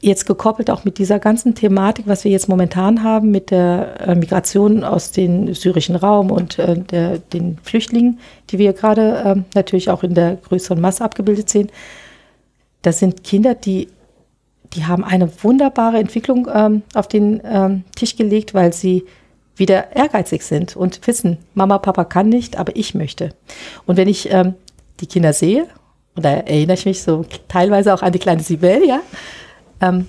[0.00, 4.14] jetzt gekoppelt auch mit dieser ganzen Thematik, was wir jetzt momentan haben, mit der äh,
[4.14, 8.20] Migration aus dem syrischen Raum und äh, der, den Flüchtlingen,
[8.50, 11.68] die wir gerade äh, natürlich auch in der größeren Masse abgebildet sehen.
[12.82, 13.88] Das sind Kinder, die,
[14.74, 19.04] die haben eine wunderbare Entwicklung ähm, auf den ähm, Tisch gelegt, weil sie
[19.56, 23.30] wieder ehrgeizig sind und wissen, Mama, Papa kann nicht, aber ich möchte.
[23.86, 24.54] Und wenn ich ähm,
[25.00, 25.66] die Kinder sehe,
[26.14, 29.00] und da erinnere ich mich so teilweise auch an die kleine Sibel, ja,
[29.80, 30.06] ähm,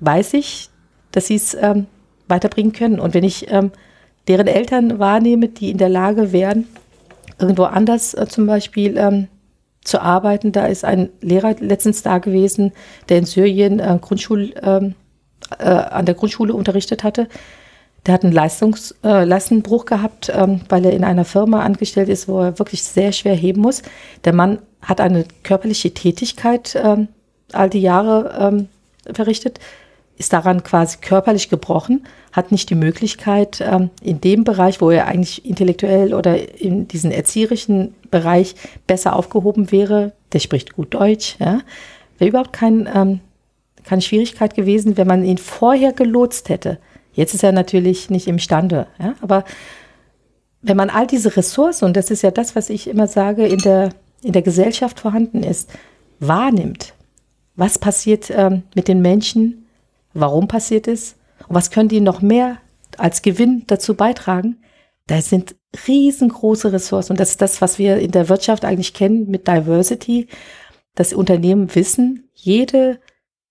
[0.00, 0.68] weiß ich,
[1.12, 1.86] dass sie es ähm,
[2.28, 2.98] weiterbringen können.
[2.98, 3.70] Und wenn ich ähm,
[4.28, 6.66] deren Eltern wahrnehme, die in der Lage wären,
[7.38, 9.28] irgendwo anders äh, zum Beispiel ähm,
[9.84, 12.72] zu arbeiten, da ist ein Lehrer letztens da gewesen,
[13.08, 14.94] der in Syrien äh, Grundschul, ähm,
[15.58, 17.28] äh, an der Grundschule unterrichtet hatte.
[18.06, 22.26] Der hat einen Leistungs, äh, Leistenbruch gehabt, ähm, weil er in einer Firma angestellt ist,
[22.26, 23.82] wo er wirklich sehr schwer heben muss.
[24.24, 27.08] Der Mann hat eine körperliche Tätigkeit ähm,
[27.52, 28.68] all die Jahre
[29.12, 29.58] verrichtet,
[30.18, 35.06] ist daran quasi körperlich gebrochen, hat nicht die Möglichkeit, ähm, in dem Bereich, wo er
[35.06, 38.54] eigentlich intellektuell oder in diesem erzieherischen Bereich
[38.86, 41.60] besser aufgehoben wäre, der spricht gut Deutsch, ja,
[42.18, 43.20] wäre überhaupt kein, ähm,
[43.84, 46.78] keine Schwierigkeit gewesen, wenn man ihn vorher gelotst hätte.
[47.14, 49.44] Jetzt ist er natürlich nicht imstande, ja, aber
[50.62, 53.58] wenn man all diese Ressourcen, und das ist ja das, was ich immer sage, in
[53.58, 53.90] der,
[54.22, 55.70] in der Gesellschaft vorhanden ist,
[56.20, 56.94] wahrnimmt,
[57.54, 59.66] was passiert ähm, mit den Menschen,
[60.14, 61.16] warum passiert es
[61.48, 62.58] Und was können die noch mehr
[62.98, 64.62] als Gewinn dazu beitragen?
[65.06, 67.12] Da sind riesengroße Ressourcen.
[67.12, 70.28] Und das ist das, was wir in der Wirtschaft eigentlich kennen mit Diversity,
[70.94, 73.00] dass Unternehmen wissen, jede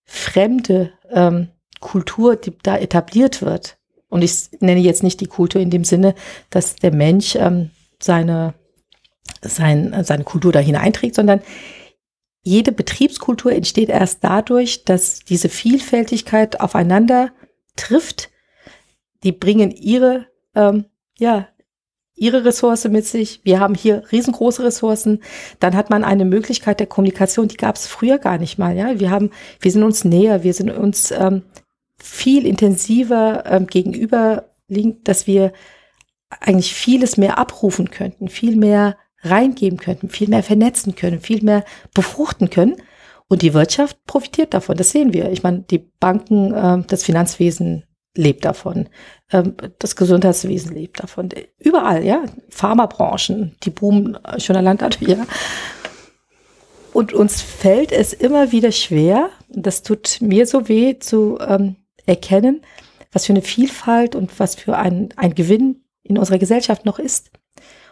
[0.06, 1.50] fremde ähm,
[1.80, 3.78] Kultur, die da etabliert wird,
[4.12, 6.16] und ich nenne jetzt nicht die Kultur in dem Sinne,
[6.50, 8.54] dass der Mensch ähm, seine,
[9.42, 11.40] sein, seine Kultur da hineinträgt, sondern
[12.44, 17.32] jede Betriebskultur entsteht erst dadurch, dass diese Vielfältigkeit aufeinander
[17.76, 18.30] trifft.
[19.24, 20.86] Die bringen ihre, ähm,
[21.18, 21.48] ja,
[22.16, 23.42] ihre Ressource mit sich.
[23.44, 25.22] Wir haben hier riesengroße Ressourcen.
[25.60, 28.76] Dann hat man eine Möglichkeit der Kommunikation, die gab es früher gar nicht mal.
[28.76, 31.44] Ja, wir haben, wir sind uns näher, wir sind uns ähm,
[31.98, 34.46] viel intensiver ähm, gegenüber
[35.04, 35.52] dass wir
[36.40, 41.64] eigentlich vieles mehr abrufen könnten, viel mehr reingeben könnten, viel mehr vernetzen können, viel mehr
[41.94, 42.78] befruchten können.
[43.28, 44.76] Und die Wirtschaft profitiert davon.
[44.76, 45.32] Das sehen wir.
[45.32, 48.90] Ich meine, die Banken, äh, das Finanzwesen lebt davon.
[49.32, 51.30] Ähm, das Gesundheitswesen lebt davon.
[51.58, 52.24] Überall, ja.
[52.50, 55.26] Pharmabranchen, die boomen schon allein dadurch, ja.
[56.94, 62.62] Und uns fällt es immer wieder schwer, das tut mir so weh, zu ähm, erkennen,
[63.14, 67.32] was für eine Vielfalt und was für ein, ein Gewinn in unserer Gesellschaft noch ist.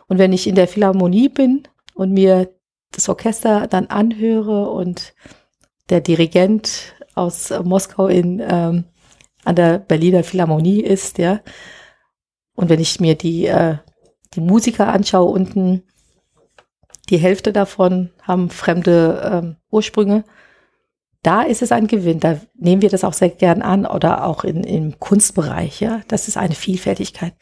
[0.10, 2.50] Und wenn ich in der Philharmonie bin und mir
[2.92, 5.14] das Orchester dann anhöre und
[5.90, 8.86] der Dirigent aus Moskau in ähm,
[9.46, 11.42] an der Berliner Philharmonie ist, ja.
[12.56, 13.78] Und wenn ich mir die, äh,
[14.34, 15.84] die Musiker anschaue, unten,
[17.10, 20.24] die Hälfte davon haben fremde ähm, Ursprünge.
[21.24, 22.20] Da ist es ein Gewinn.
[22.20, 26.02] Da nehmen wir das auch sehr gern an oder auch in, im Kunstbereich, ja.
[26.08, 27.34] Das ist eine Vielfältigkeit.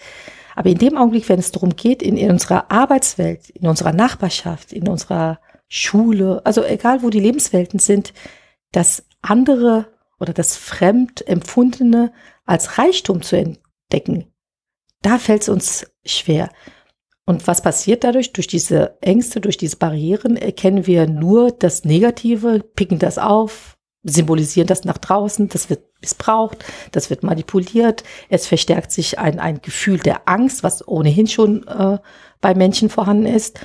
[0.57, 4.73] Aber in dem Augenblick, wenn es darum geht, in, in unserer Arbeitswelt, in unserer Nachbarschaft,
[4.73, 8.11] in unserer Schule, also egal wo die Lebenswelten sind,
[8.71, 12.11] dass andere oder das Fremdempfundene
[12.47, 14.33] als Reichtum zu entdecken,
[15.03, 16.49] da fällt es uns schwer.
[17.27, 18.33] Und was passiert dadurch?
[18.33, 24.67] Durch diese Ängste, durch diese Barrieren erkennen wir nur das Negative, picken das auf, symbolisieren
[24.67, 29.99] das nach draußen, das wird missbraucht, das wird manipuliert, es verstärkt sich ein, ein Gefühl
[29.99, 31.97] der Angst, was ohnehin schon äh,
[32.39, 33.59] bei Menschen vorhanden ist.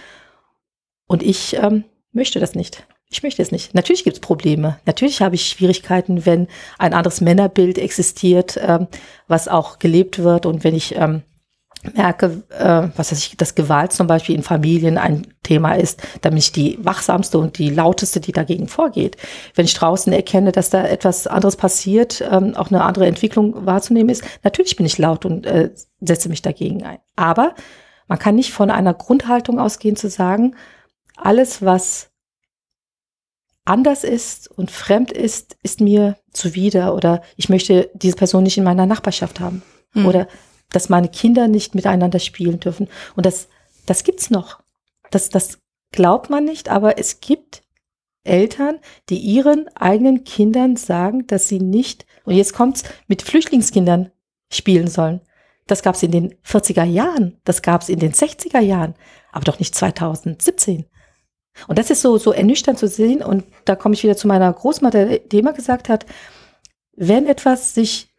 [1.07, 2.87] Und ich ähm, möchte das nicht.
[3.11, 3.75] Ich möchte es nicht.
[3.75, 4.79] Natürlich gibt es Probleme.
[4.87, 8.89] Natürlich habe ich Schwierigkeiten, wenn ein anderes Männerbild existiert, ähm,
[9.29, 10.47] was auch gelebt wird.
[10.47, 11.23] Und wenn ich ähm,
[11.95, 16.33] merke, äh, was weiß ich, dass Gewalt zum Beispiel in Familien ein Thema ist, dann
[16.33, 19.17] bin ich die wachsamste und die lauteste, die dagegen vorgeht.
[19.55, 24.11] Wenn ich draußen erkenne, dass da etwas anderes passiert, ähm, auch eine andere Entwicklung wahrzunehmen
[24.11, 25.71] ist, natürlich bin ich laut und äh,
[26.01, 26.99] setze mich dagegen ein.
[27.17, 27.55] Aber
[28.07, 30.55] man kann nicht von einer Grundhaltung ausgehen zu sagen,
[31.17, 32.11] alles, was
[33.65, 38.65] anders ist und fremd ist, ist mir zuwider oder ich möchte diese Person nicht in
[38.65, 39.63] meiner Nachbarschaft haben
[39.95, 40.07] mhm.
[40.07, 40.29] oder
[40.73, 42.89] dass meine Kinder nicht miteinander spielen dürfen.
[43.15, 43.49] Und das,
[43.87, 44.61] das gibt's noch.
[45.11, 45.59] Das, das
[45.93, 47.63] glaubt man nicht, aber es gibt
[48.25, 54.11] Eltern, die ihren eigenen Kindern sagen, dass sie nicht, und jetzt kommt's, mit Flüchtlingskindern
[54.53, 55.21] spielen sollen.
[55.67, 58.95] Das gab's in den 40er Jahren, das gab's in den 60er Jahren,
[59.33, 60.87] aber doch nicht 2017.
[61.69, 63.23] Und das ist so, so ernüchternd zu sehen.
[63.23, 66.07] Und da komme ich wieder zu meiner Großmutter, die immer gesagt hat,
[66.95, 68.12] wenn etwas sich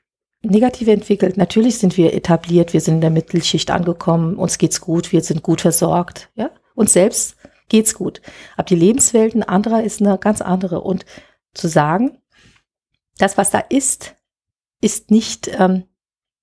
[0.43, 5.11] negativ entwickelt, natürlich sind wir etabliert, wir sind in der Mittelschicht angekommen, uns geht's gut,
[5.11, 7.37] wir sind gut versorgt, ja, uns selbst
[7.69, 8.21] geht's gut.
[8.55, 10.81] Aber die Lebenswelten anderer ist eine ganz andere.
[10.81, 11.05] Und
[11.53, 12.17] zu sagen,
[13.17, 14.15] das, was da ist,
[14.81, 15.83] ist nicht ähm,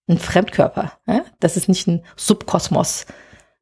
[0.08, 1.24] ein Fremdkörper, ja?
[1.40, 3.06] das ist nicht ein Subkosmos,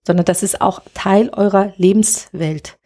[0.07, 2.79] sondern das ist auch Teil eurer Lebenswelt.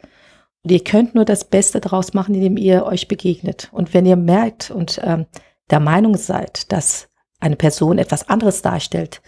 [0.63, 3.69] Und ihr könnt nur das Beste daraus machen, indem ihr euch begegnet.
[3.71, 5.25] Und wenn ihr merkt und ähm,
[5.69, 7.09] der Meinung seid, dass
[7.43, 9.21] eine Person etwas anderes darstellt,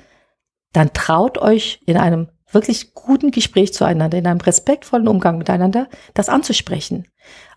[0.74, 6.30] dann traut euch in einem wirklich guten Gespräch zueinander, in einem respektvollen Umgang miteinander, das
[6.30, 7.08] anzusprechen.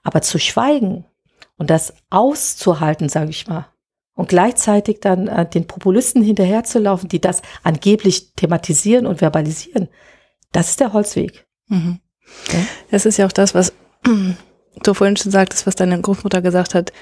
[0.02, 1.04] Aber zu schweigen
[1.56, 3.66] und das auszuhalten, sage ich mal,
[4.14, 9.88] und gleichzeitig dann äh, den Populisten hinterherzulaufen, die das angeblich thematisieren und verbalisieren,
[10.50, 11.46] das ist der Holzweg.
[11.68, 12.00] Mhm.
[12.52, 12.59] Ja?
[12.90, 13.72] Das ist ja auch das, was
[14.82, 16.92] du vorhin schon sagtest, was deine Großmutter gesagt hat.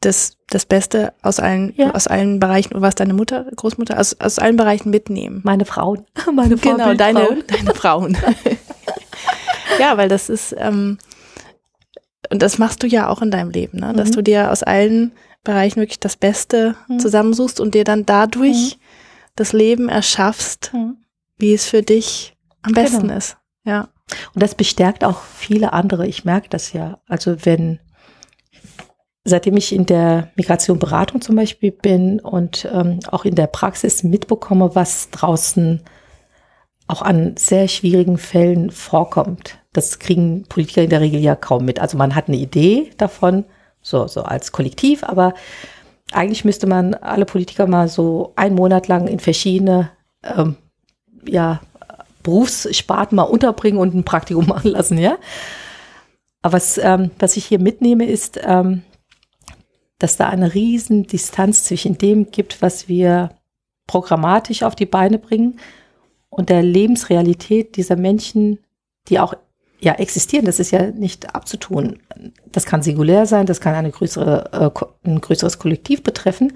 [0.00, 1.90] Das, das Beste aus allen, ja.
[1.94, 5.40] aus allen Bereichen, was deine Mutter, Großmutter, aus, aus allen Bereichen mitnehmen.
[5.42, 6.06] Meine Frauen.
[6.32, 6.76] Meine Frauen.
[6.76, 8.16] Genau, deine, deine Frauen.
[9.80, 10.98] ja, weil das ist, ähm,
[12.30, 13.92] und das machst du ja auch in deinem Leben, ne?
[13.94, 14.14] dass mhm.
[14.14, 17.00] du dir aus allen Bereichen wirklich das Beste mhm.
[17.00, 18.80] zusammensuchst und dir dann dadurch mhm.
[19.34, 20.98] das Leben erschaffst, mhm.
[21.36, 23.16] wie es für dich am besten genau.
[23.16, 23.36] ist.
[23.64, 23.88] Ja.
[24.34, 26.06] Und das bestärkt auch viele andere.
[26.06, 26.98] Ich merke das ja.
[27.08, 27.80] Also wenn
[29.24, 34.02] seitdem ich in der Migration Beratung zum Beispiel bin und ähm, auch in der Praxis
[34.02, 35.82] mitbekomme, was draußen
[36.86, 39.58] auch an sehr schwierigen Fällen vorkommt.
[39.72, 41.80] Das kriegen Politiker in der Regel ja kaum mit.
[41.80, 43.44] Also man hat eine Idee davon,
[43.80, 45.34] so, so als Kollektiv, aber
[46.12, 49.90] eigentlich müsste man alle Politiker mal so einen Monat lang in verschiedene
[50.22, 50.56] ähm,
[51.26, 51.60] ja,
[52.22, 55.16] Berufssparten mal unterbringen und ein Praktikum machen lassen, ja.
[56.42, 58.82] Aber was, ähm, was ich hier mitnehme, ist, ähm,
[59.98, 63.30] dass da eine riesen Distanz zwischen dem gibt, was wir
[63.86, 65.60] programmatisch auf die Beine bringen
[66.28, 68.58] und der Lebensrealität dieser Menschen,
[69.08, 69.34] die auch
[69.80, 70.46] ja existieren.
[70.46, 72.00] Das ist ja nicht abzutun.
[72.50, 76.54] Das kann singulär sein, das kann eine größere, äh, ein größeres Kollektiv betreffen,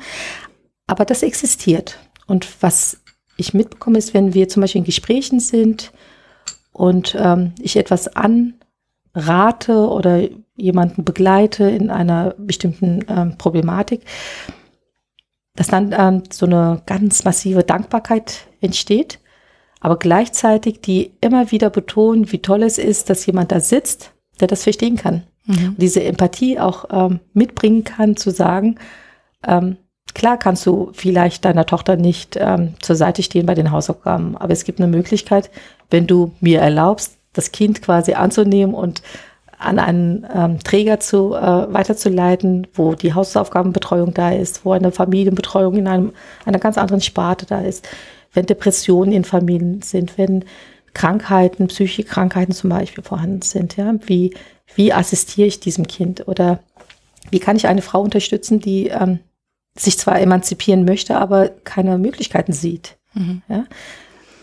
[0.86, 1.99] aber das existiert.
[2.26, 3.01] Und was
[3.36, 5.93] ich mitbekomme, ist, wenn wir zum Beispiel in Gesprächen sind
[6.72, 10.22] und ähm, ich etwas anrate oder
[10.59, 14.02] jemanden begleite in einer bestimmten ähm, Problematik,
[15.56, 19.18] dass dann ähm, so eine ganz massive Dankbarkeit entsteht
[19.80, 24.48] aber gleichzeitig die immer wieder betonen, wie toll es ist, dass jemand da sitzt, der
[24.48, 25.24] das verstehen kann.
[25.46, 25.76] Mhm.
[25.78, 28.76] diese Empathie auch ähm, mitbringen kann, zu sagen,
[29.46, 29.78] ähm,
[30.12, 34.52] klar kannst du vielleicht deiner Tochter nicht ähm, zur Seite stehen bei den Hausaufgaben, aber
[34.52, 35.50] es gibt eine Möglichkeit,
[35.90, 39.00] wenn du mir erlaubst, das Kind quasi anzunehmen und
[39.59, 45.76] an einen ähm, Träger zu äh, weiterzuleiten, wo die Hausaufgabenbetreuung da ist, wo eine Familienbetreuung
[45.76, 46.12] in einem,
[46.44, 47.86] einer ganz anderen Sparte da ist
[48.32, 50.44] wenn Depressionen in Familien sind, wenn
[50.94, 54.34] Krankheiten, psychische Krankheiten zum Beispiel vorhanden sind, ja, wie,
[54.74, 56.61] wie assistiere ich diesem Kind oder
[57.30, 59.20] wie kann ich eine Frau unterstützen, die ähm,
[59.76, 62.96] sich zwar emanzipieren möchte, aber keine Möglichkeiten sieht.
[63.14, 63.42] Mhm.
[63.48, 63.64] Ja?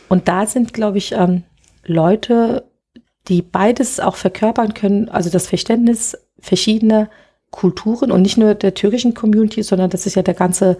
[0.07, 1.43] Und da sind, glaube ich, ähm,
[1.85, 2.63] Leute,
[3.27, 7.09] die beides auch verkörpern können, also das Verständnis verschiedener
[7.51, 10.77] Kulturen und nicht nur der türkischen Community, sondern das ist ja der ganze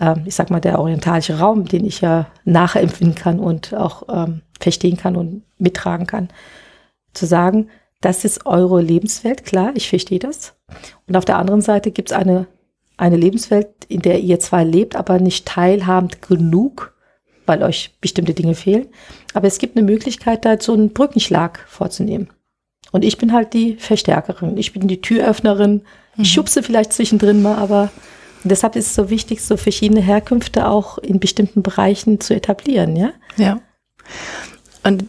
[0.00, 4.42] ähm, ich sag mal, der orientalische Raum, den ich ja nachempfinden kann und auch ähm,
[4.60, 6.28] verstehen kann und mittragen kann,
[7.12, 7.68] zu sagen,
[8.00, 10.54] das ist eure Lebenswelt, klar, ich verstehe das.
[11.06, 12.46] Und auf der anderen Seite gibt es eine,
[12.96, 16.93] eine Lebenswelt, in der ihr zwar lebt, aber nicht teilhabend genug,
[17.46, 18.86] weil euch bestimmte Dinge fehlen.
[19.32, 22.28] Aber es gibt eine Möglichkeit, da so einen Brückenschlag vorzunehmen.
[22.92, 24.56] Und ich bin halt die Verstärkerin.
[24.56, 25.82] Ich bin die Türöffnerin.
[26.12, 26.24] Ich mhm.
[26.24, 27.90] schubse vielleicht zwischendrin mal, aber
[28.44, 33.12] deshalb ist es so wichtig, so verschiedene Herkünfte auch in bestimmten Bereichen zu etablieren, ja?
[33.36, 33.60] Ja.
[34.84, 35.06] Und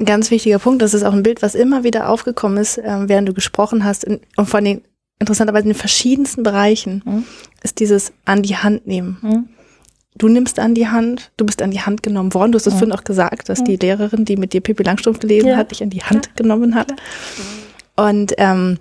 [0.00, 3.08] ein ganz wichtiger Punkt, das ist auch ein Bild, was immer wieder aufgekommen ist, äh,
[3.08, 4.82] während du gesprochen hast, in, und vor allem
[5.20, 7.24] interessanterweise in den verschiedensten Bereichen, mhm.
[7.62, 9.18] ist dieses an die Hand nehmen.
[9.22, 9.48] Mhm.
[10.16, 12.52] Du nimmst an die Hand, du bist an die Hand genommen worden.
[12.52, 12.78] Du hast es mhm.
[12.78, 15.56] vorhin auch gesagt, dass die Lehrerin, die mit dir Pippi Langstrumpf gelesen ja.
[15.56, 16.32] hat, dich an die Hand ja.
[16.36, 16.90] genommen hat.
[16.90, 18.06] Ja.
[18.06, 18.78] Und ähm,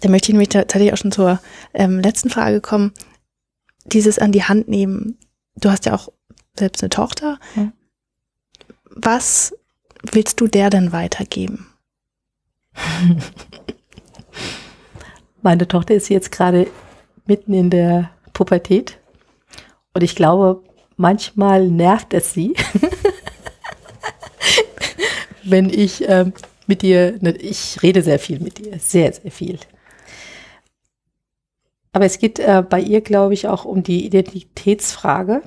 [0.00, 1.40] da möchte ich nämlich tatsächlich auch schon zur
[1.72, 2.92] ähm, letzten Frage kommen.
[3.86, 5.18] Dieses an die Hand nehmen.
[5.56, 6.08] Du hast ja auch
[6.58, 7.38] selbst eine Tochter.
[8.84, 9.54] Was
[10.10, 11.66] willst du der denn weitergeben?
[15.42, 16.68] Meine Tochter ist jetzt gerade
[17.26, 18.98] mitten in der Pubertät
[19.94, 20.62] und ich glaube,
[20.96, 22.54] manchmal nervt es sie,
[25.44, 26.32] wenn ich ähm,
[26.66, 29.58] mit ihr, ne, ich rede sehr viel mit ihr, sehr, sehr viel.
[31.92, 35.42] Aber es geht äh, bei ihr, glaube ich, auch um die Identitätsfrage,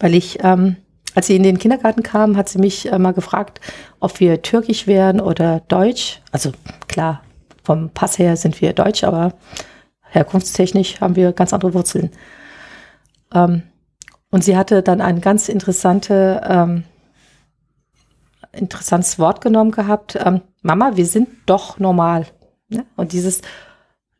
[0.00, 0.76] weil ich, ähm,
[1.14, 3.60] als sie in den Kindergarten kam, hat sie mich äh, mal gefragt,
[4.00, 6.20] ob wir türkisch wären oder deutsch.
[6.32, 6.50] Also
[6.88, 7.22] klar,
[7.62, 9.34] vom Pass her sind wir deutsch, aber
[10.10, 12.10] herkunftstechnisch haben wir ganz andere Wurzeln.
[13.34, 13.62] Ähm,
[14.30, 16.84] und sie hatte dann ein ganz interessante, ähm,
[18.52, 20.16] interessantes Wort genommen gehabt.
[20.22, 22.26] Ähm, Mama, wir sind doch normal.
[22.68, 22.84] Ne?
[22.96, 23.42] Und dieses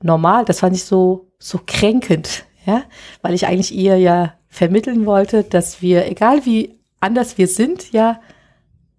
[0.03, 0.45] normal.
[0.45, 2.83] Das fand ich so, so kränkend, ja,
[3.23, 8.21] weil ich eigentlich ihr ja vermitteln wollte, dass wir, egal wie anders wir sind, ja,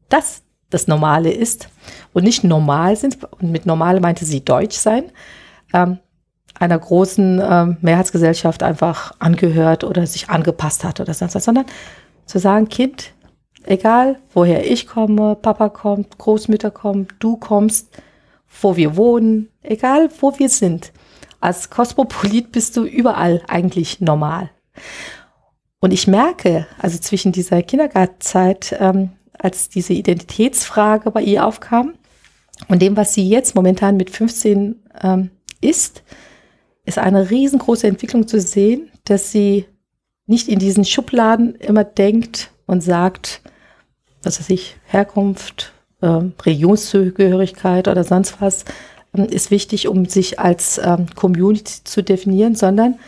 [0.10, 1.70] das das Normale ist
[2.14, 3.24] und nicht normal sind.
[3.24, 5.12] Und mit normal meinte sie Deutsch sein,
[5.74, 6.00] ähm,
[6.60, 11.66] einer großen ähm, Mehrheitsgesellschaft einfach angehört oder sich angepasst hat oder sonst was, sondern
[12.26, 13.14] zu sagen, Kind,
[13.64, 17.90] egal woher ich komme, Papa kommt, Großmütter kommt, du kommst,
[18.62, 20.92] wo wir wohnen, egal wo wir sind.
[21.40, 24.50] Als Kosmopolit bist du überall eigentlich normal.
[25.80, 31.94] Und ich merke, also zwischen dieser Kindergartenzeit, ähm, als diese Identitätsfrage bei ihr aufkam
[32.68, 35.30] und dem, was sie jetzt momentan mit 15 ähm,
[35.62, 36.04] ist,
[36.86, 39.66] ist eine riesengroße Entwicklung zu sehen, dass sie
[40.28, 43.42] nicht in diesen Schubladen immer denkt und sagt,
[44.24, 48.66] was weiß ich, Herkunft, ähm, Religionszugehörigkeit oder sonst was,
[49.16, 53.00] ähm, ist wichtig, um sich als ähm, Community zu definieren, sondern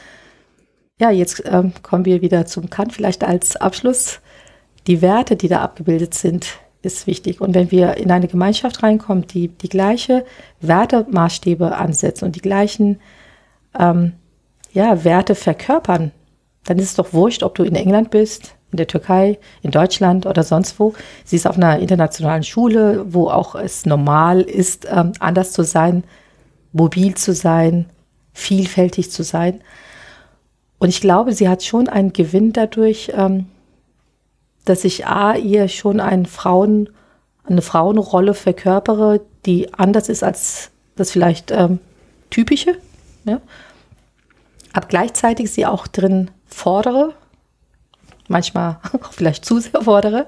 [0.99, 4.19] ja, jetzt ähm, kommen wir wieder zum Kant vielleicht als Abschluss.
[4.87, 7.41] Die Werte, die da abgebildet sind, ist wichtig.
[7.41, 10.25] Und wenn wir in eine Gemeinschaft reinkommen, die die gleiche
[10.61, 12.99] Wertemaßstäbe ansetzt und die gleichen
[13.77, 14.13] ähm,
[14.71, 16.11] ja, Werte verkörpern,
[16.65, 20.25] dann ist es doch wurscht, ob du in England bist, in der Türkei, in Deutschland
[20.25, 20.93] oder sonst wo.
[21.23, 26.03] Sie ist auf einer internationalen Schule, wo auch es normal ist, ähm, anders zu sein,
[26.73, 27.85] mobil zu sein,
[28.33, 29.61] vielfältig zu sein.
[30.79, 33.47] Und ich glaube, sie hat schon einen Gewinn dadurch, ähm,
[34.65, 36.89] dass ich A, ihr schon einen Frauen,
[37.45, 41.79] eine Frauenrolle verkörpere, die anders ist als das vielleicht ähm,
[42.29, 42.75] typische.
[43.23, 43.39] Ja?
[44.77, 47.15] Aber gleichzeitig sie auch drin fordere,
[48.27, 50.27] manchmal auch vielleicht zu sehr fordere.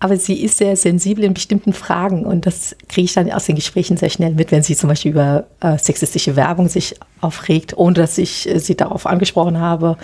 [0.00, 3.54] Aber sie ist sehr sensibel in bestimmten Fragen und das kriege ich dann aus den
[3.54, 7.94] Gesprächen sehr schnell mit, wenn sie zum Beispiel über äh, sexistische Werbung sich aufregt, ohne
[7.94, 9.96] dass ich äh, sie darauf angesprochen habe.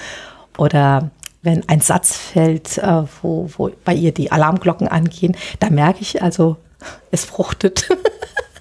[0.56, 1.10] Oder
[1.42, 6.22] wenn ein Satz fällt, äh, wo, wo bei ihr die Alarmglocken angehen, da merke ich
[6.22, 6.56] also,
[7.10, 7.88] es fruchtet.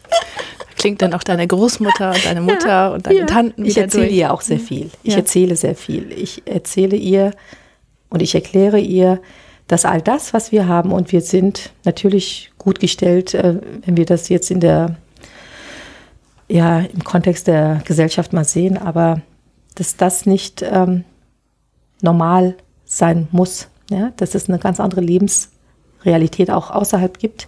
[0.83, 3.25] Klingt dann auch deine Großmutter und deine Mutter ja, und deine ja.
[3.25, 3.63] Tanten.
[3.63, 4.17] Ich erzähle durch.
[4.17, 4.89] ihr auch sehr viel.
[5.01, 5.19] Ich ja.
[5.19, 6.11] erzähle sehr viel.
[6.11, 7.31] Ich erzähle ihr
[8.09, 9.21] und ich erkläre ihr,
[9.69, 14.05] dass all das, was wir haben und wir sind natürlich gut gestellt, äh, wenn wir
[14.05, 14.97] das jetzt in der,
[16.49, 19.21] ja, im Kontext der Gesellschaft mal sehen, aber
[19.75, 21.05] dass das nicht ähm,
[22.01, 27.47] normal sein muss, ja, dass es eine ganz andere Lebensrealität auch außerhalb gibt.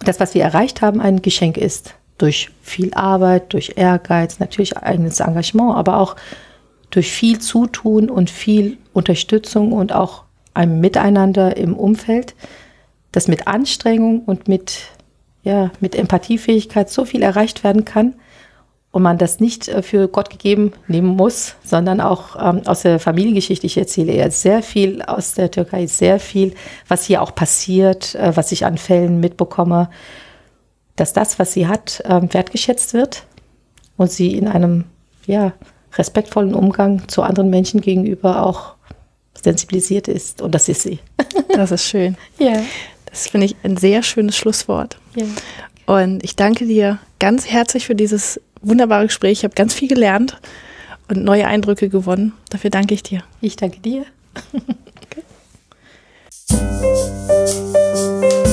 [0.00, 1.94] Und das, was wir erreicht haben, ein Geschenk ist.
[2.18, 6.16] Durch viel Arbeit, durch Ehrgeiz, natürlich eigenes Engagement, aber auch
[6.90, 12.34] durch viel Zutun und viel Unterstützung und auch einem Miteinander im Umfeld,
[13.12, 14.88] das mit Anstrengung und mit,
[15.42, 18.14] ja, mit Empathiefähigkeit so viel erreicht werden kann
[18.96, 22.98] und man das nicht äh, für Gott gegeben nehmen muss, sondern auch ähm, aus der
[22.98, 23.66] Familiengeschichte.
[23.66, 26.54] Ich erzähle eher sehr viel aus der Türkei, sehr viel,
[26.88, 29.90] was hier auch passiert, äh, was ich an Fällen mitbekomme,
[30.96, 33.24] dass das, was sie hat, äh, wertgeschätzt wird
[33.96, 34.84] und sie in einem
[35.26, 35.52] ja,
[35.96, 38.74] respektvollen Umgang zu anderen Menschen gegenüber auch
[39.40, 40.42] sensibilisiert ist.
[40.42, 40.98] Und das ist sie.
[41.48, 42.16] Das ist schön.
[42.38, 42.62] ja.
[43.06, 44.98] Das finde ich ein sehr schönes Schlusswort.
[45.14, 45.24] Ja.
[45.86, 49.38] Und ich danke dir ganz herzlich für dieses wunderbare Gespräch.
[49.38, 50.38] Ich habe ganz viel gelernt
[51.08, 52.34] und neue Eindrücke gewonnen.
[52.50, 53.22] Dafür danke ich dir.
[53.40, 54.04] Ich danke dir.
[57.72, 58.52] okay.